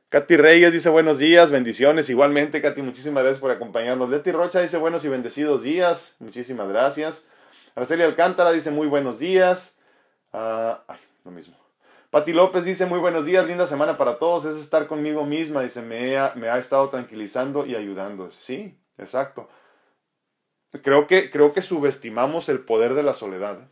[0.08, 2.08] Katy Reyes dice buenos días, bendiciones.
[2.08, 4.08] Igualmente, Katy, muchísimas gracias por acompañarnos.
[4.08, 6.14] Leti Rocha dice buenos y bendecidos días.
[6.20, 7.28] Muchísimas gracias.
[7.74, 9.80] Araceli Alcántara dice muy buenos días.
[10.32, 11.56] Ah, ay, lo mismo.
[12.10, 14.44] Pati López dice muy buenos días, linda semana para todos.
[14.44, 15.62] Es estar conmigo misma.
[15.62, 18.30] Dice, me ha, me ha estado tranquilizando y ayudando.
[18.30, 19.48] Sí, exacto.
[20.82, 23.68] Creo que, creo que subestimamos el poder de la soledad.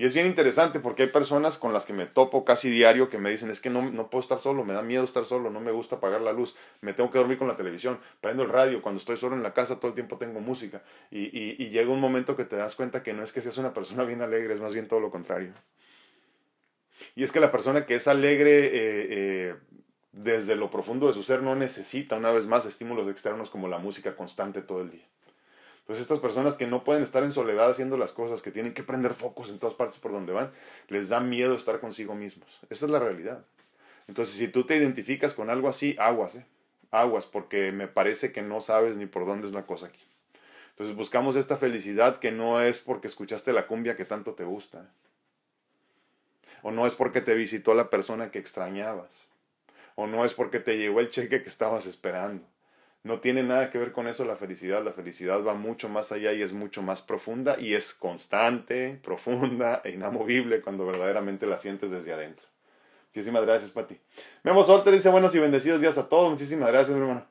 [0.00, 3.18] Y es bien interesante porque hay personas con las que me topo casi diario que
[3.18, 5.58] me dicen, es que no, no puedo estar solo, me da miedo estar solo, no
[5.60, 8.80] me gusta apagar la luz, me tengo que dormir con la televisión, prendo el radio,
[8.80, 10.84] cuando estoy solo en la casa todo el tiempo tengo música.
[11.10, 13.74] Y, y, llega un momento que te das cuenta que no es que seas una
[13.74, 15.52] persona bien alegre, es más bien todo lo contrario.
[17.16, 19.56] Y es que la persona que es alegre eh, eh,
[20.12, 23.78] desde lo profundo de su ser no necesita una vez más estímulos externos como la
[23.78, 25.08] música constante todo el día.
[25.88, 28.82] Pues estas personas que no pueden estar en soledad haciendo las cosas, que tienen que
[28.82, 30.50] prender focos en todas partes por donde van,
[30.88, 32.60] les da miedo estar consigo mismos.
[32.68, 33.42] Esa es la realidad.
[34.06, 36.46] Entonces, si tú te identificas con algo así, aguas, ¿eh?
[36.90, 40.04] Aguas, porque me parece que no sabes ni por dónde es la cosa aquí.
[40.72, 44.90] Entonces buscamos esta felicidad que no es porque escuchaste la cumbia que tanto te gusta.
[46.60, 49.28] O no es porque te visitó la persona que extrañabas.
[49.94, 52.44] O no es porque te llegó el cheque que estabas esperando
[53.02, 54.84] no tiene nada que ver con eso la felicidad.
[54.84, 59.80] La felicidad va mucho más allá y es mucho más profunda y es constante, profunda
[59.84, 62.46] e inamovible cuando verdaderamente la sientes desde adentro.
[63.08, 63.98] Muchísimas gracias, Pati.
[64.42, 66.30] Memo Solte dice buenos y bendecidos días a todos.
[66.30, 67.26] Muchísimas gracias, mi hermano.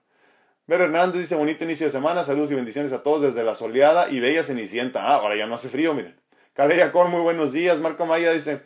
[0.65, 2.23] Vero Hernández dice bonito inicio de semana.
[2.23, 5.03] Saludos y bendiciones a todos desde la soleada y bella Cenicienta.
[5.03, 6.19] Ah, ahora ya no hace frío, miren.
[6.53, 7.79] Carella Cor, muy buenos días.
[7.79, 8.63] Marco Maya dice,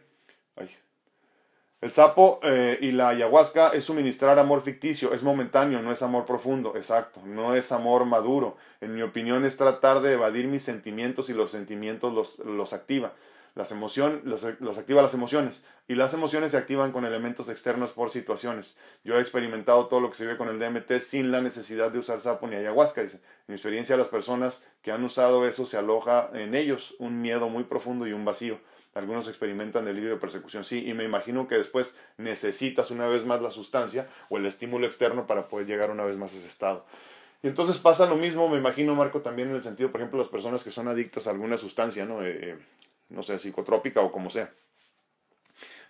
[1.82, 6.28] el sapo eh, y la ayahuasca es suministrar amor ficticio, es momentáneo, no es amor
[6.28, 8.56] profundo, exacto, no es amor maduro.
[8.82, 13.14] En mi opinión es tratar de evadir mis sentimientos y los sentimientos los, los activa.
[13.56, 17.92] Las emociones, los, los, activa las emociones y las emociones se activan con elementos externos
[17.92, 18.78] por situaciones.
[19.04, 21.98] Yo he experimentado todo lo que se ve con el DMT sin la necesidad de
[21.98, 23.02] usar sapo ni ayahuasca.
[23.02, 23.18] Dice.
[23.18, 27.50] En mi experiencia las personas que han usado eso se aloja en ellos un miedo
[27.50, 28.60] muy profundo y un vacío
[28.94, 33.42] algunos experimentan delirio de persecución, sí, y me imagino que después necesitas una vez más
[33.42, 36.86] la sustancia o el estímulo externo para poder llegar una vez más a ese estado.
[37.44, 40.28] Y entonces pasa lo mismo, me imagino, Marco, también en el sentido, por ejemplo, las
[40.28, 42.24] personas que son adictas a alguna sustancia, ¿no?
[42.24, 42.58] Eh, eh,
[43.10, 44.52] no sé, psicotrópica o como sea.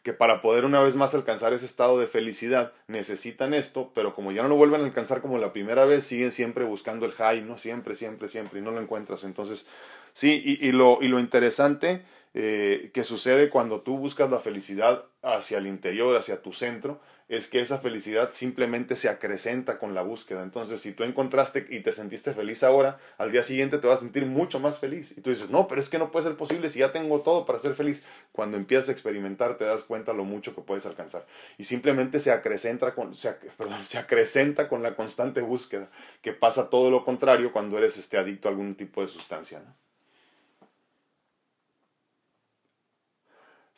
[0.01, 4.31] Que para poder una vez más alcanzar ese estado de felicidad necesitan esto, pero como
[4.31, 7.41] ya no lo vuelven a alcanzar como la primera vez, siguen siempre buscando el high,
[7.41, 7.57] ¿no?
[7.57, 9.25] Siempre, siempre, siempre, y no lo encuentras.
[9.25, 9.67] Entonces,
[10.13, 15.05] sí, y, y, lo, y lo interesante eh, que sucede cuando tú buscas la felicidad
[15.21, 20.01] hacia el interior, hacia tu centro, es que esa felicidad simplemente se acrecenta con la
[20.01, 20.43] búsqueda.
[20.43, 24.01] Entonces, si tú encontraste y te sentiste feliz ahora, al día siguiente te vas a
[24.01, 25.17] sentir mucho más feliz.
[25.17, 27.45] Y tú dices, no, pero es que no puede ser posible si ya tengo todo
[27.45, 28.03] para ser feliz.
[28.33, 31.25] Cuando empiezas a experimentar, te das cuenta lo mucho que puedes alcanzar.
[31.57, 33.13] Y simplemente se acrecenta con,
[33.57, 35.89] perdón, se acrecenta con la constante búsqueda,
[36.21, 39.61] que pasa todo lo contrario cuando eres este, adicto a algún tipo de sustancia.
[39.65, 39.73] ¿no?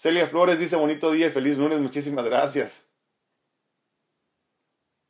[0.04, 2.89] Celia Flores dice bonito día feliz lunes, muchísimas gracias.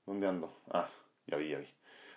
[0.06, 0.56] ¿Dónde ando?
[0.70, 0.88] Ah,
[1.26, 1.66] ya vi, ya vi.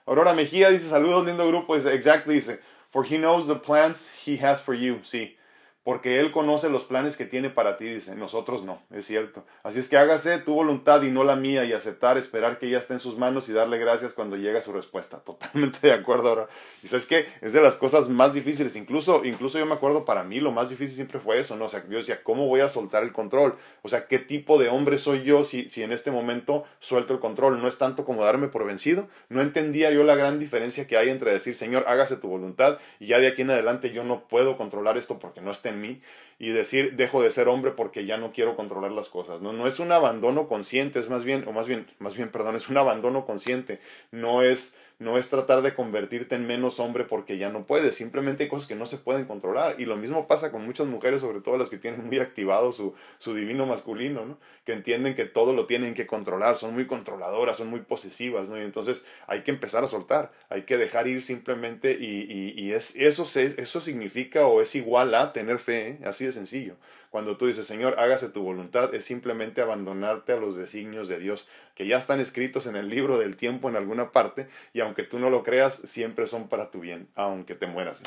[0.04, 1.74] Aurora Mejía dice saludos, lindo grupo.
[1.74, 2.60] Exactly, dice,
[2.90, 5.00] for he knows the plans he has for you.
[5.04, 5.38] Sí,
[5.86, 9.44] porque Él conoce los planes que tiene para ti, dice, nosotros no, es cierto.
[9.62, 12.80] Así es que hágase tu voluntad y no la mía y aceptar, esperar que ella
[12.80, 15.20] esté en sus manos y darle gracias cuando llega su respuesta.
[15.24, 16.48] Totalmente de acuerdo ahora.
[16.82, 20.24] Y sabes que es de las cosas más difíciles, incluso, incluso yo me acuerdo para
[20.24, 21.66] mí lo más difícil siempre fue eso, ¿no?
[21.66, 23.54] O sea, yo decía, ¿cómo voy a soltar el control?
[23.82, 27.20] O sea, ¿qué tipo de hombre soy yo si, si en este momento suelto el
[27.20, 27.62] control?
[27.62, 29.06] No es tanto como darme por vencido.
[29.28, 33.06] No entendía yo la gran diferencia que hay entre decir, Señor, hágase tu voluntad y
[33.06, 36.00] ya de aquí en adelante yo no puedo controlar esto porque no esté mí
[36.38, 39.40] y decir dejo de ser hombre porque ya no quiero controlar las cosas.
[39.40, 42.56] No, no es un abandono consciente, es más bien, o más bien, más bien, perdón,
[42.56, 43.80] es un abandono consciente.
[44.10, 48.44] No es no es tratar de convertirte en menos hombre porque ya no puedes, simplemente
[48.44, 49.76] hay cosas que no se pueden controlar.
[49.78, 52.94] Y lo mismo pasa con muchas mujeres, sobre todo las que tienen muy activado su,
[53.18, 54.38] su divino masculino, ¿no?
[54.64, 58.58] que entienden que todo lo tienen que controlar, son muy controladoras, son muy posesivas, ¿no?
[58.58, 62.96] y entonces hay que empezar a soltar, hay que dejar ir simplemente y, y, es,
[62.96, 66.00] eso, eso significa o es igual a tener fe, ¿eh?
[66.04, 66.76] así de sencillo.
[67.16, 71.48] Cuando tú dices, Señor, hágase tu voluntad, es simplemente abandonarte a los designios de Dios,
[71.74, 75.18] que ya están escritos en el libro del tiempo en alguna parte, y aunque tú
[75.18, 78.02] no lo creas, siempre son para tu bien, aunque te mueras.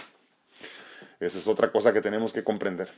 [1.20, 2.92] Esa es otra cosa que tenemos que comprender.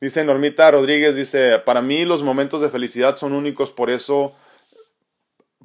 [0.00, 4.34] Dice Normita Rodríguez, dice, para mí los momentos de felicidad son únicos, por eso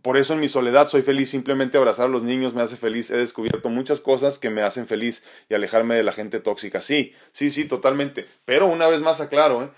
[0.04, 3.10] por eso en mi soledad soy feliz, simplemente abrazar a los niños me hace feliz.
[3.10, 6.82] He descubierto muchas cosas que me hacen feliz y alejarme de la gente tóxica.
[6.82, 8.28] Sí, sí, sí, totalmente.
[8.44, 9.70] Pero una vez más aclaro, ¿eh?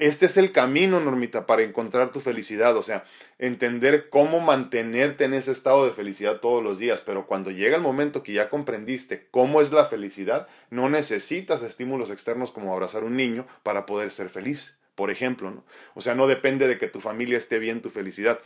[0.00, 2.76] este es el camino, Normita, para encontrar tu felicidad.
[2.76, 3.04] O sea,
[3.38, 7.00] entender cómo mantenerte en ese estado de felicidad todos los días.
[7.06, 12.10] Pero cuando llega el momento que ya comprendiste cómo es la felicidad, no necesitas estímulos
[12.10, 14.76] externos como abrazar un niño para poder ser feliz.
[14.96, 15.64] Por ejemplo, ¿no?
[15.94, 18.40] O sea, no depende de que tu familia esté bien tu felicidad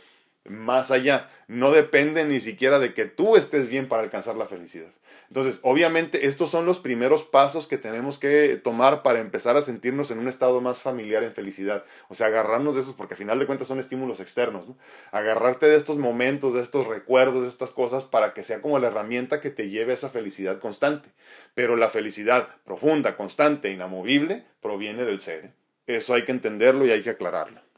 [0.45, 1.29] más allá.
[1.47, 4.89] No depende ni siquiera de que tú estés bien para alcanzar la felicidad.
[5.27, 10.09] Entonces, obviamente, estos son los primeros pasos que tenemos que tomar para empezar a sentirnos
[10.09, 11.83] en un estado más familiar en felicidad.
[12.07, 14.65] O sea, agarrarnos de esos, porque al final de cuentas son estímulos externos.
[15.11, 18.87] Agarrarte de estos momentos, de estos recuerdos, de estas cosas, para que sea como la
[18.87, 21.09] herramienta que te lleve a esa felicidad constante.
[21.53, 25.45] Pero la felicidad profunda, constante, inamovible, proviene del ser.
[25.45, 25.53] ¿eh?
[25.85, 27.68] Eso hay que entenderlo y hay que aclararlo.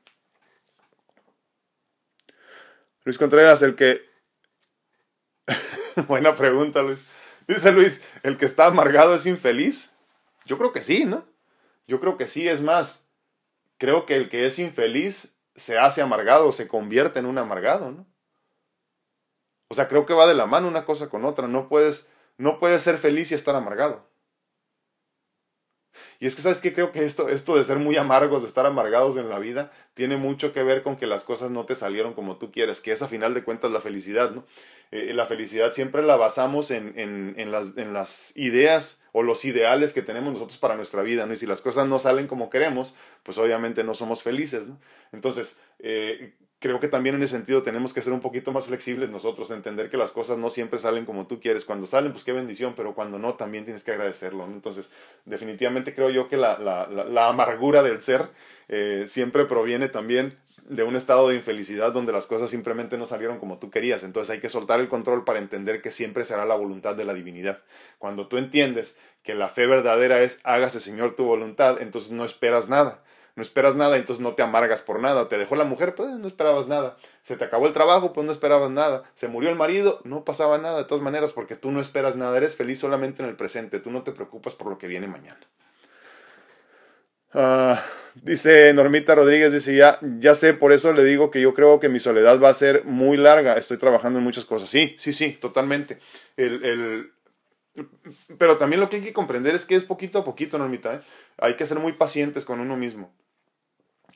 [3.04, 4.02] Luis Contreras, el que...
[6.08, 7.08] Buena pregunta, Luis.
[7.48, 9.96] Dice Luis, ¿el que está amargado es infeliz?
[10.46, 11.26] Yo creo que sí, ¿no?
[11.88, 13.10] Yo creo que sí, es más,
[13.78, 18.08] creo que el que es infeliz se hace amargado, se convierte en un amargado, ¿no?
[19.68, 22.60] O sea, creo que va de la mano una cosa con otra, no puedes, no
[22.60, 24.11] puedes ser feliz y estar amargado.
[26.22, 26.72] Y es que, ¿sabes qué?
[26.72, 30.18] Creo que esto, esto de ser muy amargos, de estar amargados en la vida, tiene
[30.18, 33.02] mucho que ver con que las cosas no te salieron como tú quieres, que es
[33.02, 34.46] a final de cuentas la felicidad, ¿no?
[34.92, 39.44] Eh, la felicidad siempre la basamos en, en, en, las, en las ideas o los
[39.46, 41.34] ideales que tenemos nosotros para nuestra vida, ¿no?
[41.34, 44.80] Y si las cosas no salen como queremos, pues obviamente no somos felices, ¿no?
[45.14, 49.10] Entonces, eh, creo que también en ese sentido tenemos que ser un poquito más flexibles
[49.10, 51.65] nosotros, entender que las cosas no siempre salen como tú quieres.
[51.65, 54.45] Cuando salen, pues qué bendición, pero cuando no, también tienes que agradecerlo.
[54.45, 54.91] Entonces,
[55.26, 58.30] definitivamente creo yo que la, la, amargura del ser
[58.69, 60.38] eh, siempre proviene también
[60.69, 64.04] de un estado de infelicidad donde las cosas simplemente no salieron como tú querías.
[64.04, 67.15] Entonces hay que soltar el control para entender que siempre será la voluntad de la
[67.15, 67.63] divinidad.
[67.97, 72.69] Cuando tú entiendes que la fe verdadera es hágase Señor tu voluntad, entonces no esperas
[72.69, 73.02] nada
[73.36, 75.30] no esperas nada, entonces no te amargas por nada.
[75.30, 76.98] Te dejó la mujer, pues no esperabas nada.
[77.22, 79.04] Se te acabó el trabajo, pues no esperabas nada.
[79.15, 82.36] Se murió el marido, no pasaba nada de todas maneras porque tú no esperas nada,
[82.38, 85.39] eres feliz solamente en el presente, tú no te preocupas por lo que viene mañana.
[87.34, 87.82] Ah,
[88.15, 91.88] dice Normita Rodríguez, dice, ya, ya sé, por eso le digo que yo creo que
[91.88, 94.70] mi soledad va a ser muy larga, estoy trabajando en muchas cosas.
[94.70, 96.00] Sí, sí, sí, totalmente.
[96.36, 97.13] El, el,
[98.38, 100.96] pero también lo que hay que comprender es que es poquito a poquito, Normita.
[100.96, 101.00] ¿eh?
[101.38, 103.13] Hay que ser muy pacientes con uno mismo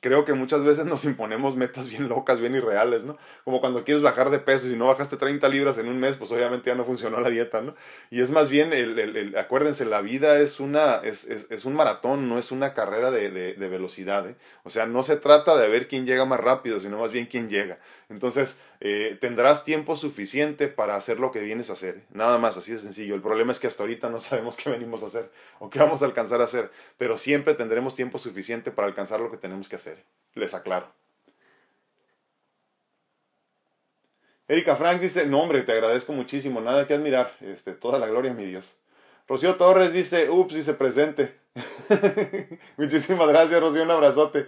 [0.06, 3.18] creo que muchas veces nos imponemos metas bien locas, bien irreales, ¿no?
[3.44, 6.32] Como cuando quieres bajar de peso y no bajaste 30 libras en un mes, pues
[6.32, 7.74] obviamente ya no funcionó la dieta, ¿no?
[8.12, 12.30] Y es más bien, el, acuérdense, la vida es, una, es, es, es, un maratón,
[12.30, 14.36] no es una carrera de, de, de velocidad, ¿eh?
[14.64, 17.50] O sea, no se trata de ver quién llega más rápido, sino más bien quién
[17.50, 17.80] llega.
[18.08, 22.04] Entonces, eh, tendrás tiempo suficiente para hacer lo que vienes a hacer.
[22.12, 23.16] Nada más, así de sencillo.
[23.16, 26.02] El problema es que hasta ahorita no sabemos qué venimos a hacer o qué vamos
[26.02, 29.78] a alcanzar a hacer, pero siempre tendremos tiempo suficiente para alcanzar lo que tenemos que
[29.78, 30.04] hacer.
[30.34, 30.92] Les aclaro.
[34.48, 38.32] Erika Frank dice, no hombre, te agradezco muchísimo, nada que admirar, este, toda la gloria
[38.32, 38.78] mi Dios.
[39.28, 41.36] Rocío Torres dice, ups, dice presente.
[42.78, 44.48] Muchísimas gracias, Rocío, un abrazote.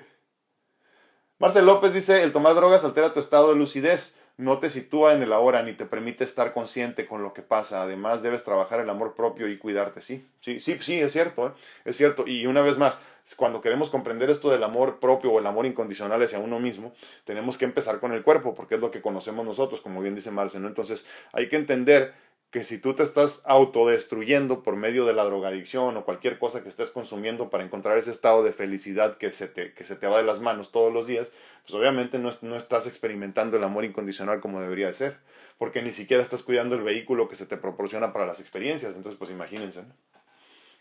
[1.39, 5.21] Marcel López dice, el tomar drogas altera tu estado de lucidez no te sitúa en
[5.21, 7.84] el ahora ni te permite estar consciente con lo que pasa.
[7.84, 10.02] Además, debes trabajar el amor propio y cuidarte.
[10.02, 11.52] Sí, sí, sí, sí, es cierto, ¿eh?
[11.86, 12.26] es cierto.
[12.28, 13.02] Y una vez más,
[13.36, 17.58] cuando queremos comprender esto del amor propio o el amor incondicional hacia uno mismo, tenemos
[17.60, 20.60] que empezar con el cuerpo, porque es lo que conocemos nosotros, como bien dice Marce,
[20.60, 20.67] ¿no?
[20.67, 22.13] Entonces, hay que entender
[22.51, 26.69] que si tú te estás autodestruyendo por medio de la drogadicción o cualquier cosa que
[26.69, 30.17] estés consumiendo para encontrar ese estado de felicidad que se te, que se te va
[30.17, 31.33] de las manos todos los días,
[31.63, 35.17] pues obviamente no, no estás experimentando el amor incondicional como debería de ser,
[35.57, 39.19] porque ni siquiera estás cuidando el vehículo que se te proporciona para las experiencias, entonces
[39.19, 39.84] pues imagínense.
[39.84, 39.93] ¿no?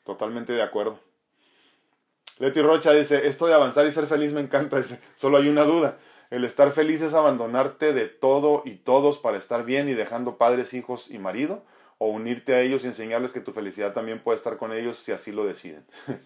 [0.05, 1.01] Totalmente de acuerdo.
[2.38, 4.76] Leti Rocha dice, esto de avanzar y ser feliz me encanta.
[4.76, 5.99] Dice, solo hay una duda.
[6.31, 10.74] El estar feliz es abandonarte de todo y todos para estar bien y dejando padres,
[10.74, 11.62] hijos y marido,
[11.99, 15.12] o unirte a ellos y enseñarles que tu felicidad también puede estar con ellos si
[15.12, 15.85] así lo deciden.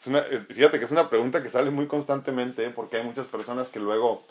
[0.00, 2.70] fíjate que es una pregunta que sale muy constantemente, ¿eh?
[2.74, 4.24] porque hay muchas personas que luego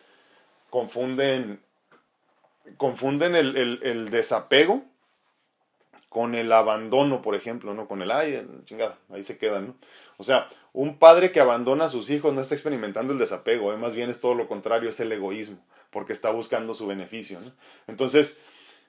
[0.70, 1.60] confunden,
[2.78, 4.84] confunden el, el, desapego
[6.10, 7.88] con el abandono, por ejemplo, ¿no?
[7.88, 9.76] Con el, ay, chingada, ahí se quedan, ¿no?
[10.18, 13.78] O sea, un padre que abandona a sus hijos no está experimentando el desapego, ¿eh?
[13.78, 15.58] más bien es todo lo contrario, es el egoísmo,
[15.90, 17.52] porque está buscando su beneficio, ¿no?
[17.88, 18.42] Entonces,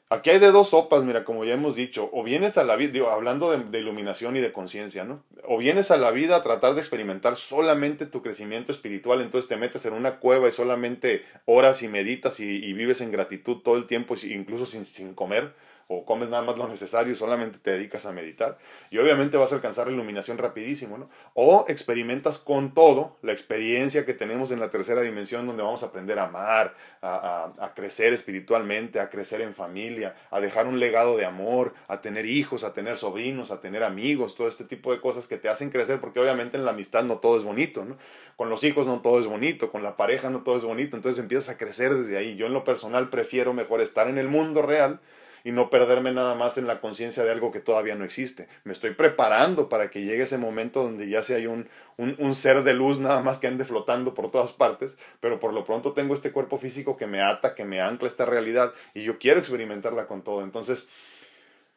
[0.08, 2.92] aquí hay de dos sopas, mira, como ya hemos dicho, o vienes a la vida,
[2.92, 5.22] digo, hablando de, iluminación y de conciencia, ¿no?
[5.44, 9.56] O vienes a la vida a tratar de experimentar solamente tu crecimiento espiritual, entonces te
[9.56, 13.86] metes en una cueva y solamente oras y meditas y, vives en gratitud todo el
[13.86, 15.54] tiempo, incluso sin, sin comer,
[15.88, 18.58] o comes nada más lo necesario y solamente te dedicas a meditar.
[18.90, 21.08] Y obviamente vas a alcanzar la iluminación rapidísimo, ¿no?
[21.34, 25.86] O experimentas con todo la experiencia que tenemos en la tercera dimensión donde vamos a
[25.86, 31.24] aprender a amar, a, crecer espiritualmente, a crecer en familia, a dejar un legado de
[31.24, 35.28] amor, a tener hijos, a tener sobrinos, a tener amigos, todo este tipo de cosas
[35.28, 37.96] que te hacen crecer porque obviamente en la amistad no todo es bonito, ¿no?
[38.36, 41.22] Con los hijos no todo es bonito, con la pareja no todo es bonito, entonces
[41.22, 42.34] empiezas a crecer desde ahí.
[42.36, 45.00] Yo en lo personal prefiero mejor estar en el mundo real
[45.46, 48.48] y no perderme nada más en la conciencia de algo que todavía no existe.
[48.64, 51.68] Me estoy preparando para que llegue ese momento donde ya sea hay un,
[51.98, 55.62] un, ser de luz nada más que ande flotando por todas partes, pero por lo
[55.62, 59.20] pronto tengo este cuerpo físico que me ata, que me ancla esta realidad y yo
[59.20, 60.42] quiero experimentarla con todo.
[60.42, 60.88] Entonces,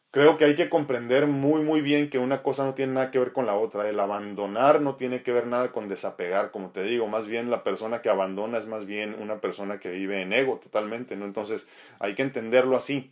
[0.09, 3.19] creo que hay que comprender muy muy bien que una cosa no tiene nada que
[3.19, 3.87] ver con la otra.
[3.87, 7.05] El abandonar no tiene que ver nada con desapegar, como te digo.
[7.05, 10.57] Más bien la persona que abandona es más bien una persona que vive en ego
[10.57, 11.25] totalmente, ¿no?
[11.25, 13.11] Entonces hay que entenderlo así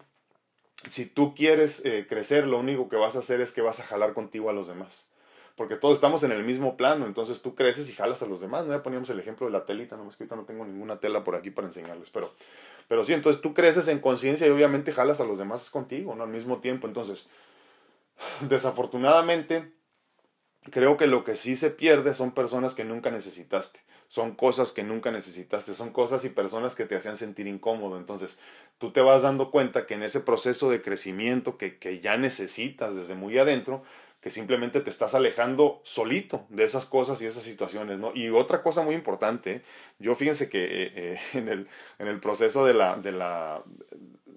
[0.89, 3.83] si tú quieres eh, crecer, lo único que vas a hacer es que vas a
[3.83, 5.09] jalar contigo a los demás.
[5.55, 8.65] Porque todos estamos en el mismo plano, entonces tú creces y jalas a los demás.
[8.65, 8.73] ¿no?
[8.73, 11.35] Ya poníamos el ejemplo de la telita, no que ahorita no tengo ninguna tela por
[11.35, 12.31] aquí para enseñarles, pero,
[12.87, 16.25] pero sí, entonces tú creces en conciencia y obviamente jalas a los demás contigo, ¿no?
[16.25, 16.87] Al mismo tiempo.
[16.87, 17.31] Entonces,
[18.41, 19.73] desafortunadamente,
[20.69, 24.83] creo que lo que sí se pierde son personas que nunca necesitaste son cosas que
[24.83, 27.97] nunca necesitaste, son cosas y personas que te hacían sentir incómodo.
[27.97, 28.39] Entonces,
[28.77, 32.95] tú te vas dando cuenta que en ese proceso de crecimiento que, que ya necesitas
[32.95, 33.83] desde muy adentro,
[34.21, 38.11] que simplemente te estás alejando solito de esas cosas y esas situaciones, ¿no?
[38.15, 39.61] Y otra cosa muy importante,
[39.99, 41.67] yo fíjense que eh, eh, en, el,
[41.99, 43.63] en el proceso de la, de la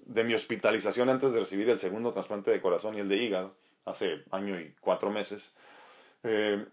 [0.05, 3.55] de mi hospitalización antes de recibir el segundo trasplante de corazón y el de hígado,
[3.85, 5.53] hace año y cuatro meses,
[6.23, 6.65] eh,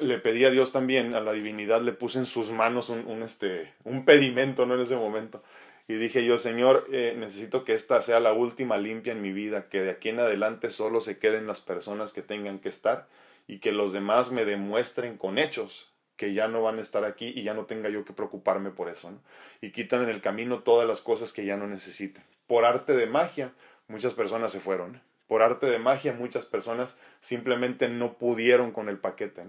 [0.00, 3.72] le pedí a Dios también, a la divinidad, le puse en sus manos un, este,
[3.84, 4.74] un pedimento, ¿no?
[4.74, 5.42] En ese momento.
[5.88, 9.68] Y dije yo, Señor, eh, necesito que esta sea la última limpia en mi vida,
[9.68, 13.08] que de aquí en adelante solo se queden las personas que tengan que estar
[13.46, 17.32] y que los demás me demuestren con hechos que ya no van a estar aquí
[17.34, 19.10] y ya no tenga yo que preocuparme por eso.
[19.10, 19.20] ¿no?
[19.60, 22.22] Y quitan en el camino todas las cosas que ya no necesiten.
[22.46, 23.52] Por arte de magia,
[23.88, 25.02] muchas personas se fueron.
[25.26, 29.42] Por arte de magia, muchas personas simplemente no pudieron con el paquete.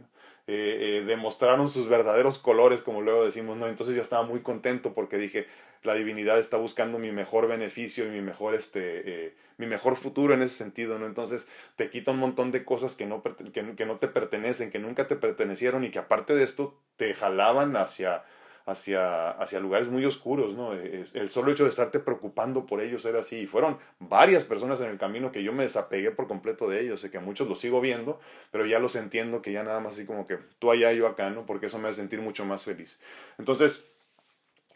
[0.46, 3.68] Eh, eh, demostraron sus verdaderos colores, como luego decimos, ¿no?
[3.68, 5.48] Entonces yo estaba muy contento porque dije,
[5.84, 10.34] la divinidad está buscando mi mejor beneficio y mi mejor, este, eh, mi mejor futuro
[10.34, 11.06] en ese sentido, ¿no?
[11.06, 11.48] Entonces
[11.78, 15.08] te quita un montón de cosas que no, que, que no te pertenecen, que nunca
[15.08, 18.26] te pertenecieron y que aparte de esto te jalaban hacia
[18.66, 20.74] hacia, hacia lugares muy oscuros, ¿no?
[20.74, 23.42] El solo hecho de estarte preocupando por ellos era así.
[23.42, 27.02] Y fueron varias personas en el camino que yo me desapegué por completo de ellos.
[27.02, 28.20] Sé que muchos los sigo viendo,
[28.52, 31.30] pero ya los entiendo que ya nada más así como que tú allá, yo acá,
[31.30, 31.46] ¿no?
[31.46, 33.00] Porque eso me hace sentir mucho más feliz.
[33.38, 33.86] Entonces,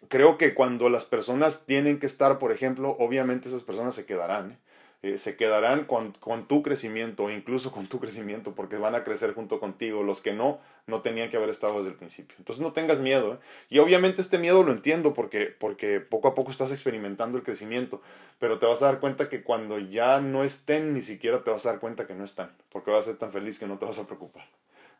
[0.09, 4.51] creo que cuando las personas tienen que estar, por ejemplo, obviamente esas personas se quedarán,
[4.51, 4.57] ¿eh?
[5.03, 6.13] Eh, se quedarán con,
[6.47, 10.01] tu crecimiento incluso con tu crecimiento porque van a crecer junto contigo.
[10.01, 12.35] Los que no, no tenían que haber estado desde el principio.
[12.39, 13.35] Entonces no tengas miedo.
[13.35, 13.37] ¿eh?
[13.69, 18.01] Y obviamente este miedo lo entiendo porque, porque poco a poco estás experimentando el crecimiento,
[18.39, 21.65] pero te vas a dar cuenta que cuando ya no estén, ni siquiera te vas
[21.67, 23.85] a dar cuenta que no están, porque vas a ser tan feliz que no te
[23.85, 24.45] vas a preocupar.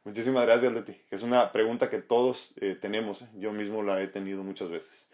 [0.04, 0.96] Muchísimas gracias, Leti.
[1.12, 3.26] Es una pregunta que todos eh, tenemos.
[3.36, 5.10] Yo mismo la he tenido muchas veces.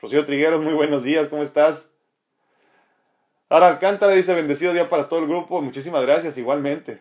[0.00, 1.26] Rocío Trigueros, muy buenos días.
[1.28, 1.95] ¿Cómo estás?
[3.48, 5.62] Ahora Alcántara dice bendecido día para todo el grupo.
[5.62, 7.00] Muchísimas gracias, igualmente.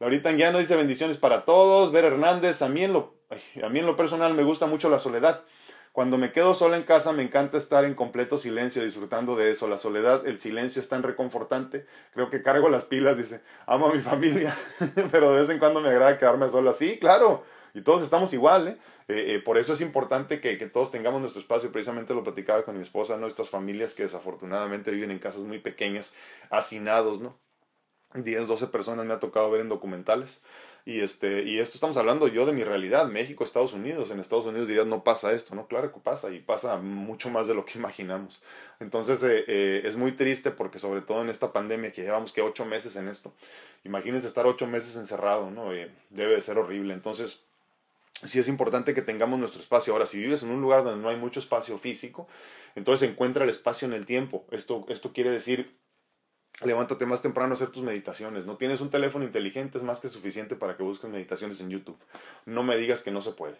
[0.00, 1.92] Laurita Anguiano dice bendiciones para todos.
[1.92, 3.14] Ver Hernández, a mí, en lo,
[3.62, 5.44] a mí en lo personal me gusta mucho la soledad.
[5.92, 9.68] Cuando me quedo sola en casa me encanta estar en completo silencio, disfrutando de eso.
[9.68, 11.86] La soledad, el silencio es tan reconfortante.
[12.12, 13.40] Creo que cargo las pilas, dice.
[13.66, 14.56] Amo a mi familia,
[15.12, 16.74] pero de vez en cuando me agrada quedarme sola.
[16.74, 17.44] Sí, claro.
[17.78, 18.76] Y todos estamos igual, ¿eh?
[19.08, 19.38] Eh, ¿eh?
[19.38, 21.70] por eso es importante que, que, todos tengamos nuestro espacio.
[21.72, 23.26] Precisamente lo platicaba con mi esposa, ¿no?
[23.26, 26.14] Estas familias que desafortunadamente viven en casas muy pequeñas,
[26.50, 27.38] hacinados, ¿no?
[28.14, 30.42] 10, 12 personas me ha tocado ver en documentales.
[30.86, 34.10] Y, este, y esto estamos hablando yo de mi realidad, México, Estados Unidos.
[34.10, 35.66] En Estados Unidos dirías, no pasa esto, ¿no?
[35.66, 38.42] Claro que pasa y pasa mucho más de lo que imaginamos.
[38.80, 42.40] Entonces eh, eh, es muy triste porque sobre todo en esta pandemia que llevamos que
[42.40, 43.34] ocho meses en esto,
[43.84, 45.74] imagínense estar ocho meses encerrado, ¿no?
[45.74, 46.94] Eh, debe de ser horrible.
[46.94, 47.47] Entonces
[48.26, 49.92] sí es importante que tengamos nuestro espacio.
[49.92, 52.28] Ahora, si vives en un lugar donde no hay mucho espacio físico,
[52.74, 54.46] entonces encuentra el espacio en el tiempo.
[54.50, 55.78] Esto, esto quiere decir
[56.62, 58.44] levántate más temprano a hacer tus meditaciones.
[58.44, 61.98] No tienes un teléfono inteligente, es más que suficiente para que busques meditaciones en YouTube.
[62.46, 63.58] No me digas que no se puede.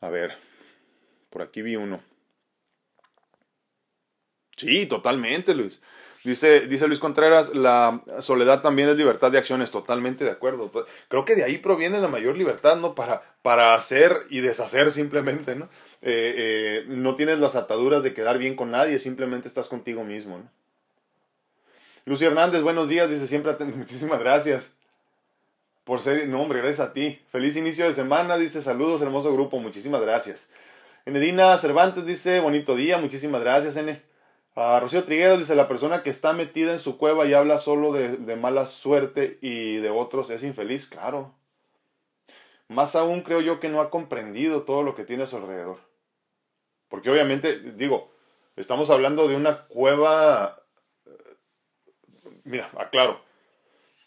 [0.00, 0.38] A ver,
[1.28, 2.00] por aquí vi uno.
[4.56, 5.82] Sí, totalmente, Luis.
[6.22, 10.70] Dice, dice Luis Contreras, la soledad también es libertad de acciones, totalmente de acuerdo.
[11.08, 12.94] Creo que de ahí proviene la mayor libertad, ¿no?
[12.94, 15.64] Para, para hacer y deshacer simplemente, ¿no?
[16.02, 20.38] Eh, eh, no tienes las ataduras de quedar bien con nadie, simplemente estás contigo mismo,
[20.38, 20.50] ¿no?
[22.04, 24.74] Lucy Hernández, buenos días, dice siempre, muchísimas gracias
[25.84, 27.18] por ser, no hombre, gracias a ti.
[27.32, 30.50] Feliz inicio de semana, dice saludos, hermoso grupo, muchísimas gracias.
[31.06, 34.09] Enedina Cervantes dice, bonito día, muchísimas gracias, N.
[34.54, 37.92] A Rocío Trigueros dice, la persona que está metida en su cueva y habla solo
[37.92, 41.34] de, de mala suerte y de otros es infeliz, claro.
[42.68, 45.78] Más aún creo yo que no ha comprendido todo lo que tiene a su alrededor.
[46.88, 48.10] Porque obviamente, digo,
[48.56, 50.62] estamos hablando de una cueva...
[51.06, 51.36] Eh,
[52.44, 53.20] mira, aclaro.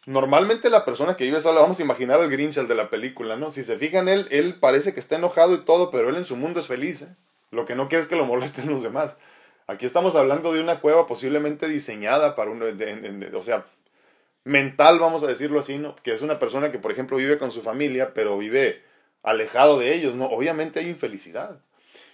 [0.06, 3.38] Normalmente la persona que vive sola, vamos a imaginar al Grinch, el de la película,
[3.38, 3.52] ¿no?
[3.52, 6.36] Si se fijan, él, él parece que está enojado y todo, pero él en su
[6.36, 7.16] mundo es feliz, ¿eh?
[7.52, 9.20] Lo que no quiere es que lo molesten los demás.
[9.68, 13.66] Aquí estamos hablando de una cueva posiblemente diseñada para un, o sea,
[14.44, 15.96] mental, vamos a decirlo así, ¿no?
[15.98, 18.82] Que es una persona que, por ejemplo, vive con su familia, pero vive
[19.22, 20.26] alejado de ellos, ¿no?
[20.26, 21.60] Obviamente hay infelicidad.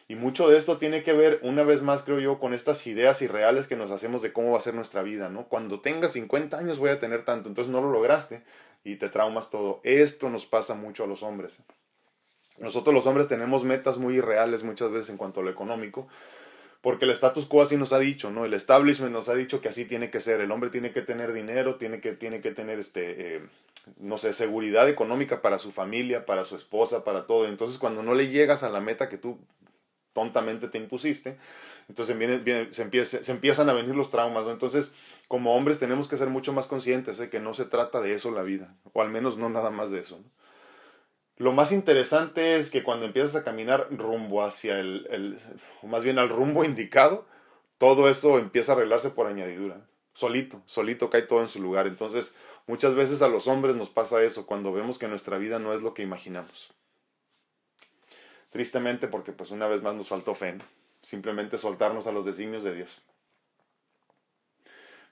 [0.07, 3.21] Y mucho de esto tiene que ver, una vez más, creo yo, con estas ideas
[3.21, 5.47] irreales que nos hacemos de cómo va a ser nuestra vida, ¿no?
[5.47, 8.41] Cuando tenga 50 años voy a tener tanto, entonces no lo lograste
[8.83, 9.81] y te traumas todo.
[9.83, 11.59] Esto nos pasa mucho a los hombres.
[12.57, 16.07] Nosotros los hombres tenemos metas muy irreales muchas veces en cuanto a lo económico,
[16.81, 18.45] porque el status quo así nos ha dicho, ¿no?
[18.45, 21.33] El establishment nos ha dicho que así tiene que ser, el hombre tiene que tener
[21.33, 23.41] dinero, tiene que, tiene que tener, este, eh,
[23.99, 27.47] no sé, seguridad económica para su familia, para su esposa, para todo.
[27.47, 29.39] Entonces, cuando no le llegas a la meta que tú
[30.13, 31.37] tontamente te impusiste,
[31.89, 34.51] entonces viene, se, empieza, se, empiezan a venir los traumas, ¿no?
[34.51, 34.93] Entonces,
[35.27, 38.31] como hombres tenemos que ser mucho más conscientes de que no se trata de eso
[38.31, 40.39] la vida, o al menos no nada más de eso, ¿no?
[41.39, 45.37] Lo más interesante es que cuando empiezas a caminar rumbo hacia el, el,
[45.81, 47.25] o más bien al rumbo indicado,
[47.77, 49.87] todo eso empieza a arreglarse por añadidura.
[50.13, 51.87] Solito, solito cae todo en su lugar.
[51.87, 52.35] Entonces,
[52.67, 55.81] muchas veces a los hombres nos pasa eso cuando vemos que nuestra vida no es
[55.81, 56.73] lo que imaginamos.
[58.49, 60.57] Tristemente porque pues una vez más nos faltó fe,
[61.01, 63.01] simplemente soltarnos a los designios de Dios.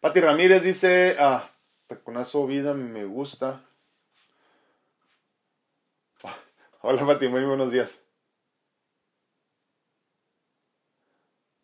[0.01, 1.49] Pati Ramírez dice, ah,
[1.87, 3.63] taconazo vida me gusta.
[6.89, 8.01] Hola Pati, muy buenos días.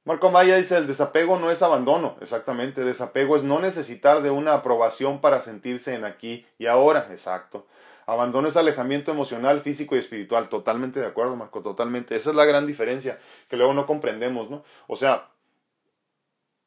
[0.03, 4.53] Marco Maya dice, el desapego no es abandono, exactamente, desapego es no necesitar de una
[4.53, 7.67] aprobación para sentirse en aquí y ahora, exacto.
[8.05, 12.17] Abandono es alejamiento emocional, físico y espiritual, totalmente de acuerdo, Marco, totalmente.
[12.17, 13.17] Esa es la gran diferencia
[13.47, 14.65] que luego no comprendemos, ¿no?
[14.87, 15.29] O sea,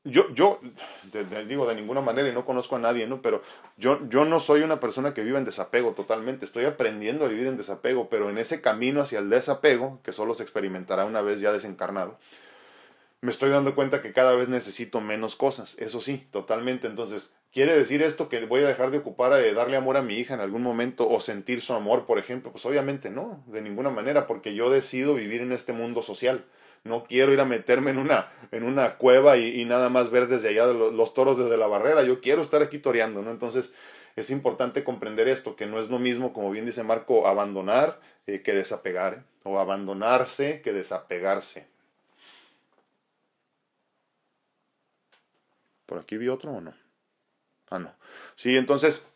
[0.07, 0.61] yo, yo
[1.49, 3.21] digo de ninguna manera y no conozco a nadie, ¿no?
[3.23, 3.43] Pero
[3.77, 6.45] yo, yo no soy una persona que vive en desapego totalmente.
[6.45, 10.35] Estoy aprendiendo a vivir en desapego, pero en ese camino hacia el desapego, que solo
[10.35, 12.19] se experimentará una vez ya desencarnado,
[13.21, 15.77] me estoy dando cuenta que cada vez necesito menos cosas.
[15.79, 16.87] Eso sí, totalmente.
[16.87, 20.15] Entonces, ¿quiere decir esto que voy a dejar de ocupar a darle amor a mi
[20.15, 22.53] hija en algún momento o sentir su amor, por ejemplo?
[22.53, 26.45] Pues obviamente no, de ninguna manera, porque yo decido vivir en este mundo social
[26.85, 30.51] no quiero ir a meterme en una, en una cueva y, nada más ver desde
[30.51, 33.31] allá los, toros desde la barrera, yo quiero estar aquí toreando, ¿no?
[33.31, 33.75] Entonces
[34.17, 38.43] es importante comprender esto, que no es lo mismo, como bien dice Marco, abandonar eh,
[38.43, 41.67] que desapegar, o abandonarse que desapegarse.
[45.87, 46.75] ¿Por aquí vi otro o no?
[47.71, 47.93] Ah, no.
[48.35, 49.09] Sí, entonces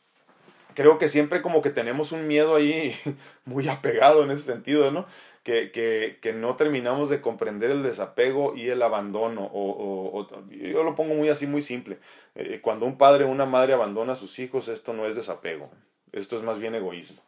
[0.74, 2.94] creo que siempre como que tenemos un miedo ahí
[3.44, 5.06] muy apegado en ese sentido, ¿no?
[5.42, 9.50] Que, que, que, no terminamos de comprender el desapego y el abandono.
[9.52, 11.98] O, o, yo lo pongo muy así, muy simple.
[12.34, 15.70] Eh, cuando un padre o una madre abandona a sus hijos, esto no es desapego,
[16.12, 17.22] esto es más bien egoísmo.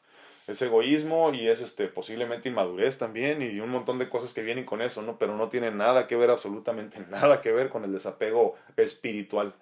[0.49, 4.65] Es egoísmo y es este, posiblemente inmadurez también y un montón de cosas que vienen
[4.65, 5.17] con eso, ¿no?
[5.17, 9.55] Pero no tiene nada que ver, absolutamente nada que ver con el desapego espiritual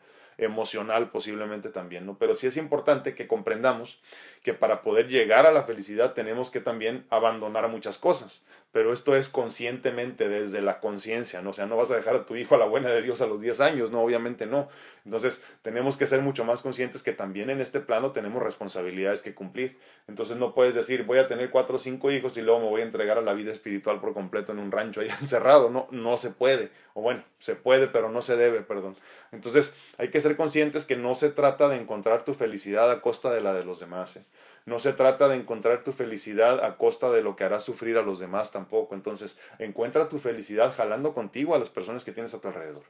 [0.45, 2.19] emocional posiblemente también, ¿no?
[2.19, 4.01] Pero sí es importante que comprendamos
[4.43, 8.47] que para poder llegar a la felicidad tenemos que también abandonar muchas cosas.
[8.73, 11.51] Pero esto es conscientemente desde la conciencia, ¿no?
[11.51, 13.27] O sea, no vas a dejar a tu hijo a la buena de Dios a
[13.27, 14.69] los 10 años, no, obviamente no.
[15.05, 19.35] Entonces, tenemos que ser mucho más conscientes que también en este plano tenemos responsabilidades que
[19.35, 19.79] cumplir.
[20.07, 22.83] Entonces, no puedes decir, voy a tener cuatro o cinco hijos y luego me voy
[22.83, 25.71] a entregar a la vida espiritual por completo en un rancho ahí encerrado.
[25.71, 26.71] No, no se puede.
[26.95, 28.95] O bueno, se puede, pero no se debe, perdón.
[29.33, 33.33] Entonces, hay que ser conscientes que no se trata de encontrar tu felicidad a costa
[33.33, 34.17] de la de los demás.
[34.17, 34.25] ¿eh?
[34.71, 38.03] No se trata de encontrar tu felicidad a costa de lo que hará sufrir a
[38.03, 38.95] los demás tampoco.
[38.95, 42.85] Entonces, encuentra tu felicidad jalando contigo a las personas que tienes a tu alrededor.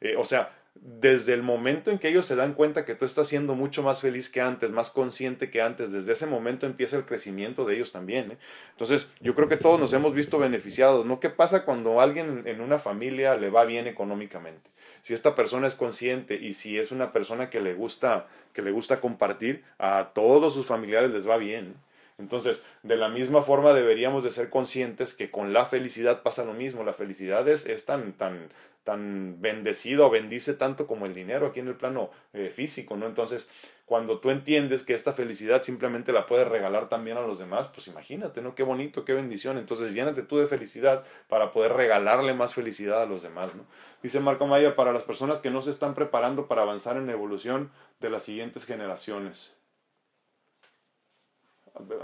[0.00, 3.28] Eh, o sea, desde el momento en que ellos se dan cuenta que tú estás
[3.28, 7.04] siendo mucho más feliz que antes, más consciente que antes, desde ese momento empieza el
[7.04, 8.32] crecimiento de ellos también.
[8.32, 8.38] ¿eh?
[8.72, 11.20] Entonces, yo creo que todos nos hemos visto beneficiados, ¿no?
[11.20, 14.68] ¿Qué pasa cuando alguien en una familia le va bien económicamente?
[15.02, 18.70] Si esta persona es consciente y si es una persona que le gusta, que le
[18.70, 21.74] gusta compartir, a todos sus familiares les va bien.
[22.20, 26.52] Entonces, de la misma forma deberíamos de ser conscientes que con la felicidad pasa lo
[26.52, 26.84] mismo.
[26.84, 28.50] La felicidad es, es tan, tan,
[28.84, 33.06] tan bendecido o bendice tanto como el dinero aquí en el plano eh, físico, ¿no?
[33.06, 33.50] Entonces,
[33.84, 37.88] cuando tú entiendes que esta felicidad simplemente la puedes regalar también a los demás, pues
[37.88, 38.54] imagínate, ¿no?
[38.54, 39.58] Qué bonito, qué bendición.
[39.58, 43.64] Entonces, llénate tú de felicidad para poder regalarle más felicidad a los demás, ¿no?
[44.02, 47.12] Dice Marco Maya, para las personas que no se están preparando para avanzar en la
[47.12, 47.70] evolución
[48.00, 49.56] de las siguientes generaciones.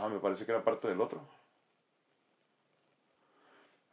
[0.01, 1.36] Ah, me parece que era parte del otro.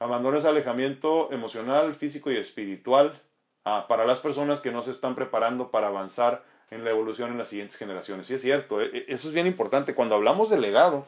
[0.03, 3.21] Abandono ese alejamiento emocional, físico y espiritual
[3.63, 7.37] ah, para las personas que no se están preparando para avanzar en la evolución en
[7.37, 8.27] las siguientes generaciones.
[8.27, 9.95] Sí es cierto, eh, eh, eso es bien importante.
[9.95, 11.05] Cuando hablamos de legado,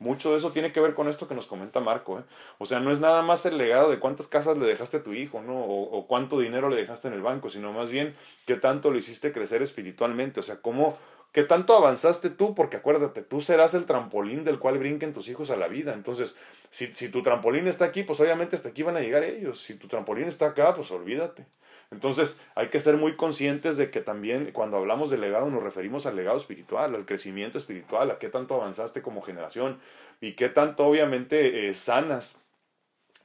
[0.00, 2.18] mucho de eso tiene que ver con esto que nos comenta Marco.
[2.18, 2.22] ¿eh?
[2.58, 5.12] O sea, no es nada más el legado de cuántas casas le dejaste a tu
[5.12, 5.60] hijo, ¿no?
[5.60, 8.12] O, o, cuánto dinero le dejaste en el banco, sino más bien
[8.44, 10.40] qué tanto lo hiciste crecer espiritualmente.
[10.40, 10.98] O sea, cómo,
[11.32, 15.50] qué tanto avanzaste tú, porque acuérdate, tú serás el trampolín del cual brinquen tus hijos
[15.50, 15.94] a la vida.
[15.94, 16.36] Entonces,
[16.70, 19.60] si, si tu trampolín está aquí, pues obviamente hasta aquí van a llegar ellos.
[19.60, 21.46] Si tu trampolín está acá, pues olvídate.
[21.92, 26.06] Entonces hay que ser muy conscientes de que también cuando hablamos de legado nos referimos
[26.06, 29.78] al legado espiritual, al crecimiento espiritual, a qué tanto avanzaste como generación
[30.20, 32.41] y qué tanto obviamente eh, sanas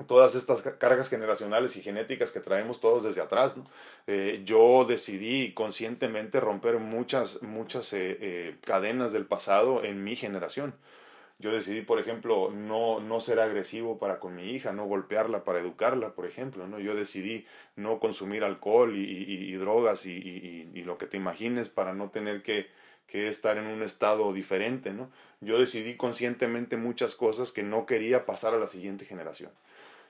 [0.06, 3.56] todas estas cargas generacionales y genéticas que traemos todos desde atrás.
[4.06, 10.76] Eh, yo decidí conscientemente romper muchas, muchas eh, cadenas del pasado en mi generación.
[11.40, 15.60] Yo decidí, por ejemplo, no, no ser agresivo para con mi hija, no golpearla para
[15.60, 16.80] educarla, por ejemplo, ¿no?
[16.80, 17.46] Yo decidí
[17.76, 20.14] no consumir alcohol y, y, drogas y,
[20.74, 22.72] y, lo que te imagines para no tener que,
[23.06, 25.12] que estar en un estado diferente, ¿no?
[25.40, 29.52] Yo decidí conscientemente muchas cosas que no quería pasar a la siguiente generación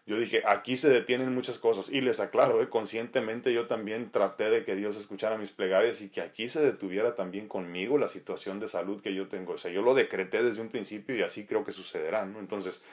[0.07, 1.91] yo dije, aquí se detienen muchas cosas.
[1.91, 6.07] Y les aclaro, eh, conscientemente yo también traté de que Dios escuchara mis plegarias y
[6.07, 9.53] que aquí se detuviera también conmigo la situación de salud que yo tengo.
[9.53, 12.39] O sea, yo lo decreté desde un principio y así creo que sucederá, ¿no?
[12.39, 12.85] Entonces,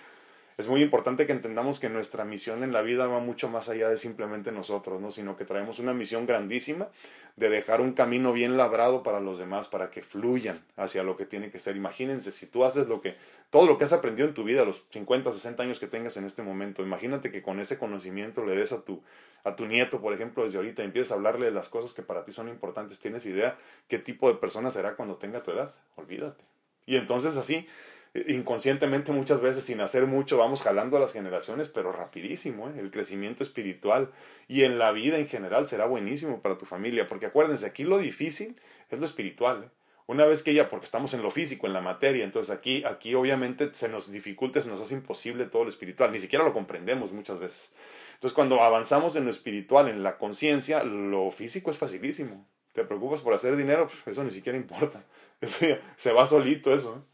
[0.56, 3.88] es muy importante que entendamos que nuestra misión en la vida va mucho más allá
[3.88, 5.10] de simplemente nosotros, ¿no?
[5.10, 6.88] sino que traemos una misión grandísima
[7.36, 11.26] de dejar un camino bien labrado para los demás, para que fluyan hacia lo que
[11.26, 11.76] tiene que ser.
[11.76, 13.16] Imagínense, si tú haces lo que,
[13.50, 16.24] todo lo que has aprendido en tu vida, los 50, 60 años que tengas en
[16.24, 19.02] este momento, imagínate que con ese conocimiento le des a tu,
[19.42, 22.24] a tu nieto, por ejemplo, desde ahorita, empiezas a hablarle de las cosas que para
[22.24, 26.44] ti son importantes, tienes idea qué tipo de persona será cuando tenga tu edad, olvídate.
[26.86, 27.66] Y entonces así
[28.14, 32.74] inconscientemente muchas veces sin hacer mucho vamos jalando a las generaciones, pero rapidísimo, ¿eh?
[32.78, 34.12] el crecimiento espiritual
[34.46, 37.98] y en la vida en general será buenísimo para tu familia, porque acuérdense, aquí lo
[37.98, 38.60] difícil
[38.90, 39.64] es lo espiritual.
[39.64, 39.68] ¿eh?
[40.06, 43.14] Una vez que ya, porque estamos en lo físico, en la materia, entonces aquí, aquí
[43.14, 47.10] obviamente se nos dificulta, se nos hace imposible todo lo espiritual, ni siquiera lo comprendemos
[47.10, 47.72] muchas veces.
[48.14, 52.46] Entonces cuando avanzamos en lo espiritual, en la conciencia, lo físico es facilísimo.
[52.74, 55.02] Te preocupas por hacer dinero, pues, eso ni siquiera importa.
[55.40, 56.96] Eso se va solito eso.
[56.96, 57.13] ¿eh?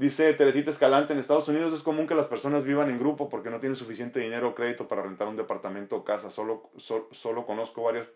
[0.00, 3.50] Dice Teresita Escalante, en Estados Unidos es común que las personas vivan en grupo porque
[3.50, 6.30] no tienen suficiente dinero o crédito para rentar un departamento o casa.
[6.30, 6.70] Solo,
[7.12, 8.06] solo conozco varias,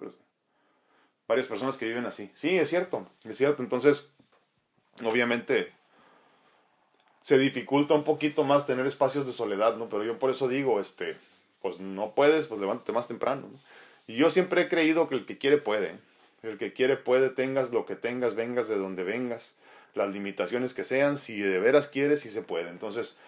[1.29, 2.33] varias personas que viven así.
[2.37, 3.63] Sí, es cierto, es cierto.
[3.63, 4.09] Entonces,
[5.05, 5.75] obviamente,
[7.21, 9.91] se dificulta un poquito más tener espacios de soledad, ¿no?
[9.91, 11.15] Pero yo por eso digo, este,
[11.61, 13.47] pues no puedes, pues levántate más temprano.
[14.07, 15.99] Y yo siempre he creído que el que quiere puede.
[16.43, 19.57] El que quiere puede, tengas lo que tengas, vengas de donde vengas
[19.95, 22.71] las limitaciones que sean, si de veras quieres, si se puede.
[22.71, 23.19] Entonces,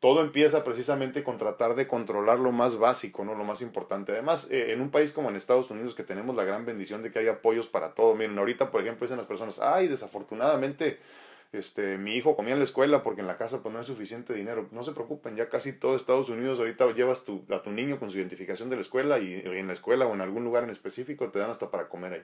[0.00, 3.34] todo empieza precisamente con tratar de controlar lo más básico, ¿no?
[3.34, 4.12] Lo más importante.
[4.12, 7.10] Además, eh, en un país como en Estados Unidos, que tenemos la gran bendición de
[7.10, 8.14] que hay apoyos para todo.
[8.14, 10.98] Miren, ahorita, por ejemplo, dicen las personas, ay, desafortunadamente,
[11.52, 14.34] este, mi hijo comía en la escuela porque en la casa pues no hay suficiente
[14.34, 14.68] dinero.
[14.72, 18.18] No se preocupen, ya casi todo Estados Unidos ahorita llevas a tu niño con su
[18.18, 21.38] identificación de la escuela y en la escuela o en algún lugar en específico te
[21.38, 22.22] dan hasta para comer ahí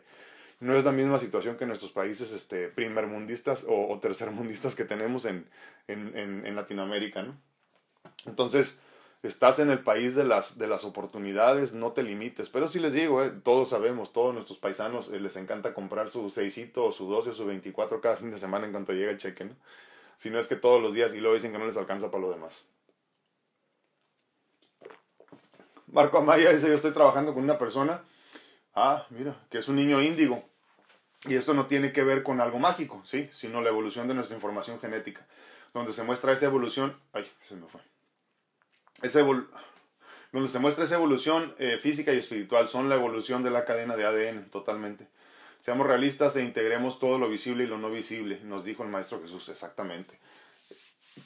[0.62, 5.48] no es la misma situación que nuestros países este, primermundistas o, tercermundistas que tenemos en,
[5.88, 7.36] en, en, Latinoamérica, ¿no?
[8.26, 8.80] Entonces,
[9.24, 12.48] estás en el país de las, de las oportunidades, no te limites.
[12.48, 16.30] Pero sí les digo, eh, todos sabemos, todos nuestros paisanos eh, les encanta comprar su
[16.30, 19.18] seisito o su 12 o su 24 cada fin de semana en cuanto llega el
[19.18, 19.56] cheque, ¿no?
[20.16, 22.22] Si no es que todos los días y luego dicen que no les alcanza para
[22.22, 22.68] lo demás.
[25.88, 28.04] Marco Amaya dice, yo estoy trabajando con una persona,
[28.74, 30.51] ah, mira, que es un niño índigo.
[31.26, 33.30] Y esto no tiene que ver con algo mágico, ¿sí?
[33.32, 35.24] Sino la evolución de nuestra información genética,
[35.72, 37.80] donde se muestra esa evolución, ay, se me fue
[40.32, 43.96] donde se muestra esa evolución eh, física y espiritual, son la evolución de la cadena
[43.96, 45.06] de ADN totalmente.
[45.60, 49.20] Seamos realistas e integremos todo lo visible y lo no visible, nos dijo el Maestro
[49.20, 50.18] Jesús exactamente.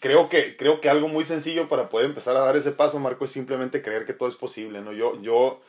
[0.00, 3.24] Creo que, creo que algo muy sencillo para poder empezar a dar ese paso, Marco,
[3.24, 4.80] es simplemente creer que todo es posible.
[4.80, 4.92] ¿no?
[4.92, 5.62] Yo, yo,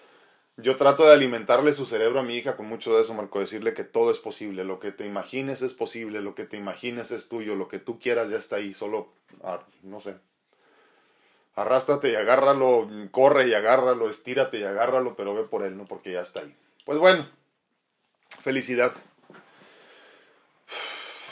[0.57, 3.73] yo trato de alimentarle su cerebro a mi hija con mucho de eso, Marco, decirle
[3.73, 7.29] que todo es posible, lo que te imagines es posible, lo que te imagines es
[7.29, 9.13] tuyo, lo que tú quieras ya está ahí, solo,
[9.83, 10.15] no sé,
[11.55, 15.85] arrástrate y agárralo, corre y agárralo, estírate y agárralo, pero ve por él, ¿no?
[15.85, 16.55] Porque ya está ahí.
[16.85, 17.27] Pues bueno,
[18.41, 18.93] felicidad.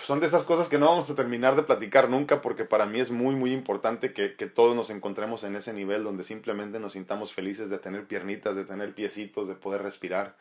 [0.06, 3.00] Son de esas cosas que no vamos a terminar de platicar nunca porque para mí
[3.00, 6.94] es muy, muy importante que, que todos nos encontremos en ese nivel donde simplemente nos
[6.94, 10.36] sintamos felices de tener piernitas, de tener piecitos, de poder respirar.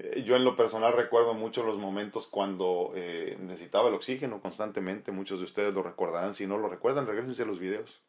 [0.00, 5.12] Eh, yo en lo personal recuerdo mucho los momentos cuando eh, necesitaba el oxígeno constantemente,
[5.12, 8.00] muchos de ustedes lo recordarán, si no lo recuerdan, regresense a los videos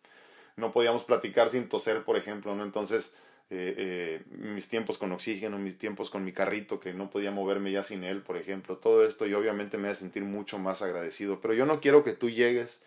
[0.60, 2.64] no podíamos platicar sin toser, por ejemplo, ¿no?
[2.64, 3.16] Entonces,
[3.52, 7.72] eh, eh, mis tiempos con oxígeno, mis tiempos con mi carrito, que no podía moverme
[7.72, 11.42] ya sin él, por ejemplo, todo esto y obviamente me hace sentir mucho más agradecido.
[11.42, 12.84] Pero yo no quiero que tú llegues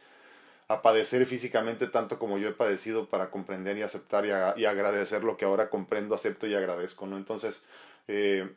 [0.69, 5.37] a padecer físicamente tanto como yo he padecido para comprender y aceptar y, agradecer lo
[5.37, 7.17] que ahora comprendo, acepto y agradezco, ¿no?
[7.17, 7.67] Entonces,
[8.07, 8.49] eh,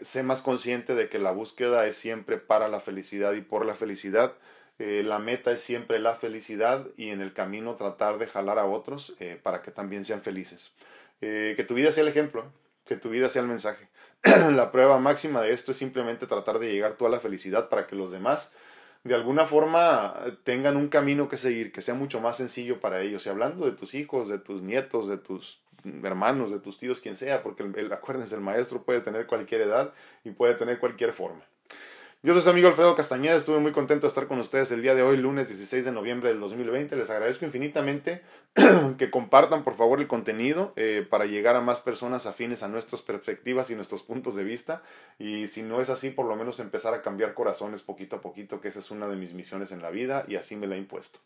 [0.00, 3.74] sé más consciente de que la búsqueda es siempre para la felicidad y por la
[3.74, 4.34] felicidad
[4.78, 9.16] la meta es siempre la felicidad y en el camino tratar de jalar a otros
[9.42, 10.72] para que también sean felices.
[11.20, 12.52] Eh, que tu vida sea el ejemplo,
[12.84, 13.88] que tu vida sea el mensaje.
[14.52, 17.86] la prueba máxima de esto es simplemente tratar de llegar tú a la felicidad para
[17.86, 18.56] que los demás
[19.04, 20.14] de alguna forma
[20.44, 23.26] tengan un camino que seguir, que sea mucho más sencillo para ellos.
[23.26, 25.62] Y hablando de tus hijos, de tus nietos, de tus
[26.02, 29.94] hermanos, de tus tíos, quien sea, porque el, acuérdense, el maestro puede tener cualquier edad
[30.24, 31.44] y puede tener cualquier forma.
[32.20, 34.96] Yo soy su amigo Alfredo Castañeda, estuve muy contento de estar con ustedes el día
[34.96, 36.96] de hoy, lunes 16 de noviembre del 2020.
[36.96, 38.22] Les agradezco infinitamente
[38.98, 43.02] que compartan por favor el contenido eh, para llegar a más personas afines a nuestras
[43.02, 44.82] perspectivas y nuestros puntos de vista.
[45.20, 48.60] Y si no es así, por lo menos empezar a cambiar corazones poquito a poquito,
[48.60, 50.78] que esa es una de mis misiones en la vida y así me la he
[50.78, 51.20] impuesto.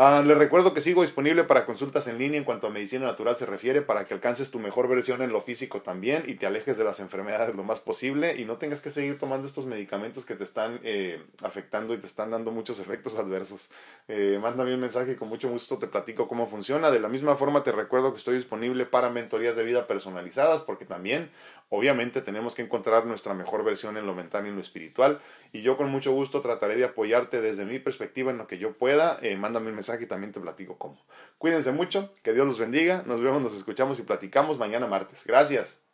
[0.00, 3.36] Ah, les recuerdo que sigo disponible para consultas en línea en cuanto a medicina natural
[3.36, 6.78] se refiere para que alcances tu mejor versión en lo físico también y te alejes
[6.78, 10.36] de las enfermedades lo más posible y no tengas que seguir tomando estos medicamentos que
[10.36, 13.70] te están eh, afectando y te están dando muchos efectos adversos.
[14.06, 16.92] Eh, mándame un mensaje y con mucho gusto te platico cómo funciona.
[16.92, 20.84] De la misma forma te recuerdo que estoy disponible para mentorías de vida personalizadas porque
[20.84, 21.28] también
[21.68, 25.20] obviamente tenemos que encontrar nuestra mejor versión en lo mental y en lo espiritual
[25.52, 28.76] y yo con mucho gusto trataré de apoyarte desde mi perspectiva en lo que yo
[28.76, 29.18] pueda.
[29.22, 31.04] Eh, mándame un mensaje y también te platico cómo.
[31.38, 35.24] Cuídense mucho, que Dios los bendiga, nos vemos, nos escuchamos y platicamos mañana martes.
[35.26, 35.87] Gracias.